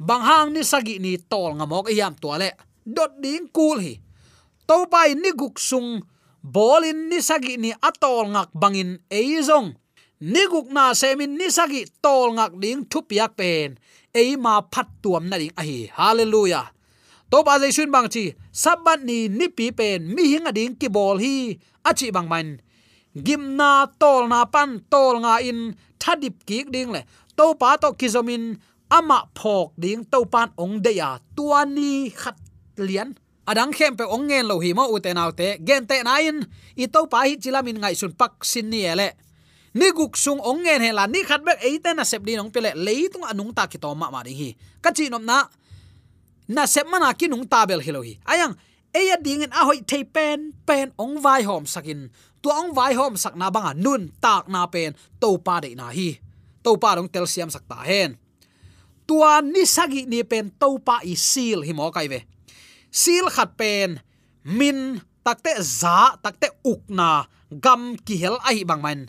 Bang 0.00 0.24
hang 0.24 0.48
ni 0.54 0.62
sagi 0.64 0.96
ni 1.04 1.12
tol 1.32 1.52
ngamok 1.58 1.92
yam 1.92 2.14
to 2.22 2.32
le. 2.40 2.50
Dot 2.96 3.12
ding 3.22 3.46
kul 3.56 3.78
hi. 3.84 3.94
To 4.68 4.76
pai 4.92 5.14
ni 5.14 5.30
guk 5.40 5.60
sung 5.60 6.00
bolin 6.40 7.12
ni 7.12 7.18
sagi 7.20 7.60
ni 7.60 7.70
atol 7.88 8.32
ngak 8.32 8.50
bangin 8.56 8.96
eizong 9.12 9.76
ni 10.32 10.42
guk 10.48 10.72
na 10.72 10.96
semin 10.96 11.36
ni 11.36 11.52
sagi 11.52 11.84
tol 12.00 12.32
ngak 12.32 12.56
ding 12.62 12.88
thupiak 12.88 13.36
pen. 13.36 13.76
Ei 14.16 14.34
ma 14.40 14.64
phat 14.72 14.88
tuam 15.02 15.28
na 15.28 15.36
ding 15.36 15.52
a 15.60 15.62
hi. 15.62 15.92
Hallelujah 15.92 16.79
to 17.30 17.38
ba 17.46 17.58
jai 17.62 17.70
sun 17.70 17.90
bang 17.94 18.08
chi 18.14 18.24
sabat 18.62 19.00
ni 19.08 19.28
ni 19.28 19.46
pi 19.48 19.70
pen 19.78 20.14
mi 20.14 20.22
hinga 20.32 20.52
ding 20.58 20.74
à 20.74 20.78
ki 20.80 20.88
bol 20.88 21.16
hi. 21.24 21.58
Achi 21.82 22.10
bang 22.10 22.28
man 22.28 22.60
gimna 23.16 23.90
tol 23.98 24.28
na 24.28 24.44
pan 24.44 24.84
tol 24.92 25.18
nga 25.24 25.42
in 25.42 25.74
thadip 25.98 26.46
ki 26.46 26.68
ding 26.70 26.90
le 26.94 27.02
to 27.36 27.54
pa 27.60 27.76
to 27.82 27.90
kizomin 27.98 28.60
ama 28.90 29.26
phok 29.34 29.74
ding 29.78 30.04
to 30.06 30.22
pan 30.26 30.48
ong 30.58 30.78
de 30.84 30.92
ya 31.00 31.16
à, 31.16 31.20
tuani 31.36 32.10
khat 32.10 32.36
lian 32.78 33.14
adang 33.50 33.72
khem 33.72 33.96
pe 33.98 34.04
ong 34.04 34.30
ngen 34.30 34.46
lo 34.50 34.62
hi 34.62 34.70
mo 34.78 34.84
uten 34.94 35.18
te 35.34 35.58
gen 35.66 35.82
te 35.90 35.96
nain 36.02 36.46
i 36.76 36.86
to 36.86 37.06
pa 37.10 37.26
hi 37.26 37.34
chilamin 37.42 37.78
ngai 37.82 37.94
sun 37.98 38.12
pak 38.14 38.44
sin 38.44 38.70
ni 38.70 38.86
ele 38.86 39.08
ni 39.74 39.86
guk 39.90 40.14
sung 40.14 40.38
ong 40.38 40.62
ngen 40.62 40.80
hela 40.82 41.06
ni 41.06 41.20
khat 41.26 41.42
bek 41.42 41.58
eite 41.66 41.90
na 41.94 42.04
sep 42.04 42.22
di 42.22 42.36
nong 42.38 42.50
pele 42.54 42.70
leitung 42.76 43.26
anung 43.26 43.50
ta 43.56 43.66
ki 43.66 43.78
to 43.82 43.90
ma 43.94 44.06
ma 44.14 44.22
ding 44.22 44.38
hi 44.38 44.50
ka 44.84 44.90
chi 44.94 45.10
nom 45.10 45.24
na 45.24 45.46
na 46.50 46.66
sep 46.66 46.86
mana 46.90 47.14
ki 47.14 47.30
nung 47.30 47.46
ta 47.46 47.62
bel 47.62 47.78
hi 47.78 47.94
hi. 47.94 48.14
Ayang, 48.26 48.58
eya 48.90 49.14
ding 49.22 49.46
en 49.46 49.54
a 49.54 49.62
hoi 49.62 49.86
thei 49.86 50.02
pen 50.02 50.50
pen 50.66 50.90
ong 50.98 51.22
vai 51.22 51.46
hom 51.46 51.62
sakin. 51.62 52.10
Tu 52.42 52.48
ong 52.50 52.74
vai 52.74 52.98
hom 52.98 53.14
sak 53.14 53.38
na 53.38 53.54
banga 53.54 53.70
nun 53.70 54.10
tak 54.18 54.50
na 54.50 54.66
pen 54.66 54.98
to 55.22 55.38
pa 55.38 55.62
de 55.62 55.78
na 55.78 55.94
hi. 55.94 56.18
To 56.66 56.74
pa 56.74 56.98
dong 56.98 57.06
tel 57.06 57.30
siam 57.30 57.54
sak 57.54 57.70
ta 57.70 57.86
hen. 57.86 58.18
Tua 59.06 59.38
ni 59.38 59.62
sagi 59.62 60.10
ni 60.10 60.26
pen 60.26 60.50
to 60.58 60.82
pa 60.82 60.98
i 61.06 61.14
seal 61.14 61.62
hi 61.62 61.70
mo 61.70 61.86
kai 61.94 62.10
ve. 62.10 62.26
Seal 62.90 63.30
khat 63.30 63.54
pen, 63.54 64.02
min 64.42 64.98
takte 65.22 65.54
za 65.62 66.18
takte 66.18 66.50
ukna 66.66 67.30
gam 67.62 67.94
ki 67.94 68.18
hel 68.18 68.42
ai 68.42 68.66
bang 68.66 68.82
man. 68.82 69.00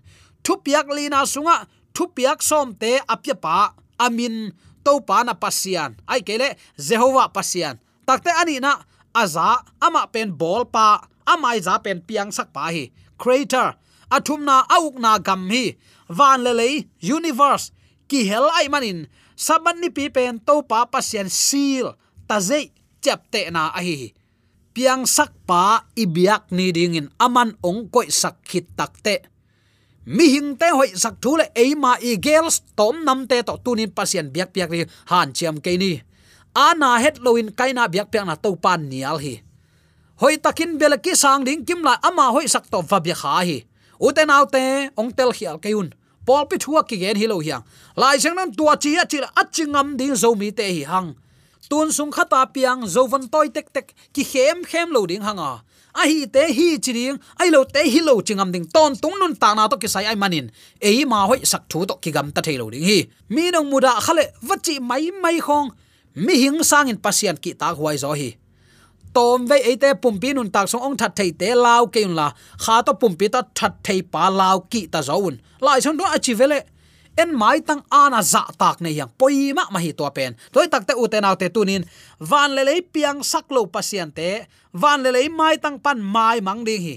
Thupiak 0.45 0.85
lina 0.93 1.25
sunga 1.25 1.65
thupiak 1.97 2.45
som 2.45 2.77
te 2.77 3.01
apya 3.09 3.33
pa 3.33 3.73
amin 3.97 4.53
to 4.83 5.01
pa 5.05 5.23
na 5.23 5.33
pasian. 5.33 5.97
Ai 6.09 6.21
kele, 6.25 6.57
jehovah 6.77 7.29
pasian. 7.31 7.79
Takte 8.05 8.33
ani 8.33 8.59
na, 8.59 8.81
aza, 9.13 9.61
ama 9.79 10.05
pen 10.09 10.33
bol 10.33 10.65
pa 10.67 11.05
amai 11.25 11.61
za 11.61 11.79
pen 11.79 12.01
piang 12.01 12.33
sak 12.33 12.49
pa 12.53 12.69
hi. 12.73 12.89
Creator, 13.21 13.77
athum 14.09 14.43
na 14.45 14.65
auk 14.67 14.97
na 14.97 15.17
gam 15.21 15.47
hi. 15.49 15.77
Van 16.09 16.41
le 16.43 16.51
le 16.51 16.69
universe, 16.99 17.71
ki 18.09 18.27
hel 18.27 18.49
ai 18.57 18.67
manin. 18.67 19.07
Saban 19.37 19.79
ni 19.79 19.89
pi 19.89 20.09
pen 20.11 20.41
to 20.43 20.61
pa 20.67 20.85
pasian 20.89 21.29
seal, 21.31 21.95
ta 22.27 22.41
ze 22.41 22.73
chap 23.01 23.25
te 23.33 23.49
na 23.49 23.73
a 23.73 23.81
hi 23.81 24.13
piang 24.71 25.03
sak 25.03 25.35
pa 25.43 25.83
ibiak 25.99 26.47
ni 26.55 26.71
dingin 26.71 27.11
aman 27.19 27.59
ong 27.59 27.91
koi 27.91 28.07
sak 28.07 28.39
khit 28.47 28.71
takte 28.79 29.27
mi 30.05 30.29
hing 30.33 30.57
te 30.57 30.69
hoi 30.73 30.89
sak 30.97 31.21
thu 31.21 31.37
le 31.37 31.45
e 31.53 31.75
ma 31.75 31.95
i 32.01 32.17
girls 32.17 32.61
tom 32.75 33.05
nam 33.05 33.27
te 33.27 33.41
to 33.43 33.57
tunin 33.63 33.91
pasien 33.93 34.31
biak 34.33 34.53
biak 34.53 34.69
ri 34.71 34.85
han 35.05 35.33
chiam 35.33 35.61
ke 35.61 35.77
ni. 35.77 36.01
Ana 36.55 36.97
het 36.99 37.19
loin 37.19 37.53
kaina 37.53 37.87
biak 37.87 38.11
piak 38.11 38.25
na 38.25 38.35
to 38.35 38.55
pan 38.55 38.89
nial 38.89 39.17
hi. 39.21 39.41
Hoi 40.21 40.37
takin 40.37 40.77
bel 40.77 40.97
ki 40.97 41.15
sang 41.15 41.45
ding 41.45 41.65
kim 41.65 41.83
la 41.83 41.97
ama 42.03 42.31
hoi 42.31 42.47
sak 42.47 42.69
to 42.71 42.81
va 42.81 42.99
bi 42.99 43.13
kha 43.13 43.41
hi. 43.45 43.57
Uten 44.01 44.29
autte 44.29 44.89
ong 44.97 45.11
tel 45.13 45.31
khial 45.31 45.61
keun 45.61 45.93
pol 46.25 46.45
pi 46.49 46.57
thua 46.57 46.81
ki 46.89 46.97
gen 46.97 47.17
hi 47.17 47.25
lo 47.27 47.37
hiang 47.39 47.63
lai 47.95 48.17
chang 48.17 48.35
nan 48.35 48.53
tua 48.53 48.75
chi 48.75 48.97
a 48.97 49.05
chi 49.05 49.17
a 49.21 49.43
chingam 49.55 49.97
ding 49.97 50.15
zo 50.15 50.33
mi 50.35 50.51
te 50.51 50.65
hi 50.65 50.83
hang. 50.83 51.13
Tun 51.69 51.91
sung 51.91 52.11
khata 52.11 52.45
piang 52.53 52.83
zo 52.93 53.07
van 53.07 53.29
toy 53.29 53.47
tek 53.49 53.73
tek 53.73 53.93
ki 54.13 54.23
khem 54.23 54.63
khem 54.63 54.89
lo 54.91 55.05
ding 55.05 55.21
hanga 55.21 55.61
a 55.95 56.07
hi 56.07 56.25
te 56.27 56.47
hi 56.53 56.79
chiring, 56.79 57.19
ai 57.39 57.49
lo 57.49 57.63
te 57.63 57.83
hi 57.83 58.01
lo 58.01 58.21
chingam 58.21 58.51
ding, 58.51 58.65
ton 58.65 58.95
tung 58.95 59.17
nun 59.19 59.35
ta 59.35 59.53
na 59.53 59.67
to 59.67 59.77
ki 59.77 59.87
sai 59.87 60.05
ai 60.05 60.15
manin. 60.15 60.51
Ei 60.81 61.05
ma 61.05 61.25
hoi 61.27 61.43
sak 61.43 61.67
thu 61.69 61.85
to 61.85 61.95
ki 62.01 62.11
gam 62.11 62.31
ta 62.31 62.41
thelo 62.41 62.69
ding 62.71 62.83
hi. 62.83 63.07
Mi 63.29 63.51
nong 63.51 63.69
muda 63.69 63.93
khale 64.01 64.23
vachi 64.43 64.79
mai 64.79 65.11
mai 65.21 65.39
khong. 65.39 65.71
Mi 66.15 66.35
hing 66.43 66.63
sang 66.63 66.89
in 66.89 66.97
pasian 66.97 67.37
ki 67.37 67.53
ta 67.53 67.73
huai 67.73 67.97
zo 67.97 68.13
hi. 68.13 68.35
Tom 69.13 69.45
ve 69.47 69.57
ate 69.71 69.95
pumpi 70.01 70.33
nun 70.33 70.49
tak 70.49 70.69
song 70.69 70.81
ong 70.87 70.97
that 70.97 71.15
thei 71.15 71.31
te 71.31 71.53
lao 71.55 71.87
ke 71.87 72.03
un 72.07 72.15
la. 72.15 72.31
Kha 72.63 72.81
to 72.81 72.93
pumpi 72.93 73.27
ta 73.31 73.43
that 73.55 73.83
thei 73.83 74.01
pa 74.01 74.29
lao 74.29 74.59
ki 74.71 74.87
ta 74.87 75.01
zo 75.01 75.17
un. 75.27 75.39
Lai 75.61 75.79
chon 75.79 75.97
do 75.97 76.03
achi 76.03 76.33
vele 76.33 76.63
en 77.17 77.35
mai 77.35 77.59
tang 77.61 77.83
ana 77.91 78.21
za 78.21 78.43
tak 78.57 78.81
ne 78.81 78.89
yang 78.89 79.11
poima 79.19 79.67
ma 79.71 79.79
hi 79.79 79.91
to 79.93 80.07
pen. 80.15 80.35
Toy 80.53 80.67
tak 80.67 80.87
te 80.87 80.93
uten 80.93 81.25
autte 81.25 81.49
tunin, 81.49 81.83
van 82.19 82.55
le 82.55 82.63
le 82.63 82.81
piang 82.81 83.23
sak 83.23 83.51
lo 83.51 83.65
pasien 83.67 84.11
te, 84.11 84.47
van 84.73 85.03
le 85.03 85.11
le 85.11 85.29
mai 85.29 85.57
tang 85.57 85.79
pan 85.79 85.99
mai 85.99 86.41
mang 86.41 86.63
ding 86.63 86.81
hi. 86.81 86.95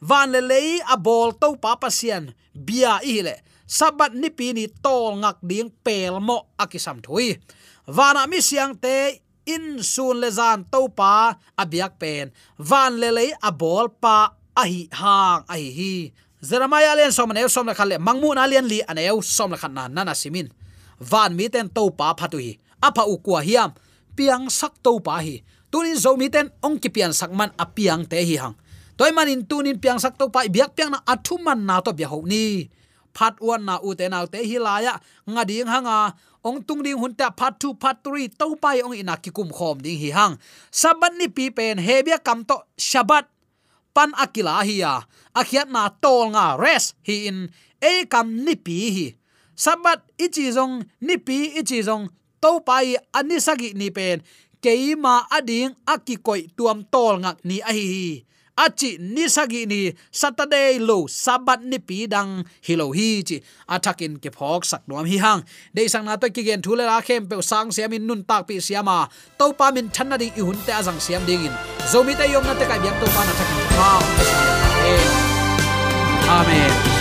Van 0.00 0.32
le 0.32 0.40
le 0.40 0.62
a 0.88 0.96
bol 0.96 1.32
to 1.36 1.56
pa 1.60 1.76
pasien, 1.76 2.32
bia 2.54 3.00
i 3.04 3.20
le. 3.22 3.36
Sabat 3.66 4.12
ni 4.18 4.30
pi 4.34 4.50
ni 4.52 4.66
tol 4.66 5.20
ngak 5.22 5.38
ding 5.46 5.70
pel 5.84 6.18
mo 6.18 6.50
akisam 6.58 6.98
thui. 7.04 7.38
Vana 7.86 8.26
mi 8.26 8.40
siang 8.42 8.74
te 8.74 9.22
in 9.46 9.82
sun 9.82 10.20
le 10.22 10.30
zan 10.30 10.64
to 10.72 10.88
pa 10.88 11.38
abiak 11.54 11.98
pen. 12.00 12.32
Van 12.58 12.98
le 12.98 13.10
le 13.14 13.26
a 13.42 13.50
bol 13.52 13.86
pa 14.02 14.34
a 14.56 14.62
hi 14.66 14.88
hang 15.00 15.42
a 15.46 15.54
hi 15.54 15.70
hi. 15.78 15.94
Jeremiah 16.40 16.96
len 16.96 17.12
som 17.12 17.28
ne 17.28 17.44
som 17.52 17.68
la 17.68 17.76
khale 17.76 18.00
mangmu 18.00 18.32
na 18.32 18.48
len 18.48 18.64
li 18.64 18.80
aneu 18.88 19.20
som 19.20 19.52
la 19.52 19.60
khan 19.60 19.76
na 19.76 19.88
na 19.88 20.14
simin. 20.16 20.48
Van 20.96 21.36
mi 21.36 21.52
ten 21.52 21.68
to 21.68 21.92
pa 21.92 22.16
phatu 22.16 22.40
hi. 22.40 22.56
Apa 22.80 23.04
u 23.04 23.20
kwa 23.20 23.44
hiam. 23.44 23.76
Piang 24.16 24.48
sak 24.48 24.80
to 24.80 25.00
pa 25.04 25.20
hi. 25.20 25.44
Tunin 25.68 25.96
zo 26.00 26.16
mi 26.16 26.32
ten 26.32 26.48
ong 26.64 26.80
ki 26.80 26.88
pian 26.88 27.12
sak 27.12 27.32
man 27.36 27.52
piang 27.76 28.08
te 28.08 28.24
hi 28.24 28.40
hang. 28.40 28.56
Toy 28.96 29.12
manin 29.12 29.44
tunin 29.44 29.76
piang 29.76 30.00
sak 30.00 30.16
to 30.16 30.32
pa 30.32 30.48
biak 30.48 30.72
piang 30.72 30.96
na 30.96 31.04
athuman 31.04 31.60
na 31.60 31.84
to 31.84 31.92
bia 31.92 32.08
ho 32.08 32.24
ni. 32.24 32.72
Phat 33.12 33.36
wan 33.44 33.68
na 33.68 33.76
u 33.84 33.92
te 33.92 34.08
na 34.08 34.24
te 34.24 34.40
hi 34.40 34.56
la 34.56 34.80
ya. 34.80 34.94
Nga 35.28 35.42
ding 35.44 35.68
hanga 35.68 36.16
ong 36.40 36.64
tung 36.64 36.80
ding 36.80 36.96
hun 36.96 37.12
ta 37.12 37.28
phat 37.36 37.60
tu 37.60 37.76
phat 37.76 38.00
three 38.00 38.32
to 38.32 38.56
pai 38.56 38.80
ong 38.80 38.96
ina 38.96 39.20
ki 39.20 39.28
kum 39.28 39.52
khom 39.52 39.84
ding 39.84 40.00
hi 40.00 40.08
hang. 40.08 40.40
Sabat 40.72 41.12
ni 41.20 41.28
pi 41.28 41.52
pen 41.52 41.76
hebia 41.76 42.16
kam 42.16 42.48
to 42.48 42.56
shabat 42.80 43.28
pan 43.94 44.10
akila 44.14 44.62
hi 44.62 44.82
ya 44.82 45.02
akhiat 45.34 45.68
na 45.70 45.90
tol 46.02 46.30
nga 46.34 46.56
res 46.58 46.94
hi 47.06 47.30
in 47.30 47.38
e 47.80 48.06
kam 48.06 48.44
ni 48.44 48.54
pi 48.54 48.76
hi. 48.94 49.06
Sabat 49.56 50.00
ichi 50.16 50.48
zong 50.56 50.88
ni 51.04 51.20
pi 51.20 51.52
ichi 51.60 51.84
zong 51.84 52.08
to 52.40 52.60
pai 52.64 52.96
ani 53.12 53.36
sagi 53.40 53.76
ni 53.76 53.92
pen. 53.92 54.24
Keima 54.60 55.24
ading 55.32 55.72
akikoi 55.88 56.52
tuam 56.56 56.84
tol 56.92 57.20
ngak 57.20 57.44
ni 57.44 57.60
a 57.60 57.72
hi 57.72 58.24
achi 58.64 58.90
nisagi 59.00 59.64
ni 59.72 59.80
saturday 60.12 60.76
lo 60.78 61.08
sabat 61.08 61.64
ni 61.64 61.78
pi 61.78 62.04
dang 62.04 62.44
hilo 62.66 62.92
hi 62.92 63.24
chi. 63.28 63.40
Atakin 63.74 64.20
ke 64.22 64.30
phok 64.36 64.68
sak 64.70 64.82
nuam 64.88 65.08
hi 65.08 65.16
hang. 65.24 65.40
De 65.74 65.88
sang 65.88 66.04
na 66.04 66.16
to 66.20 66.28
ki 66.28 66.42
gen 66.44 66.60
thule 66.60 66.84
la 66.84 67.00
khem 67.00 67.28
pe 67.30 67.40
sang 67.50 67.72
siam 67.72 67.92
in 67.96 68.06
nun 68.06 68.20
tak 68.28 68.46
pi 68.48 68.60
siama 68.60 69.08
to 69.38 69.52
pa 69.58 69.72
min 69.74 69.88
thanna 69.88 70.16
ding 70.20 70.34
i 70.36 70.42
hun 70.44 70.58
te 70.66 70.72
azang 70.80 71.00
siam 71.00 71.24
ding 71.28 71.44
in. 71.48 71.54
Zomi 71.90 72.12
te 72.20 72.24
yom 72.32 72.44
na 72.44 72.54
te 72.60 72.64
kai 72.70 72.78
biam 72.84 72.96
to 73.00 73.06
pa 73.16 73.22
na 73.26 73.32
takin 73.38 73.66
pa 73.78 73.90
amen. 76.30 76.99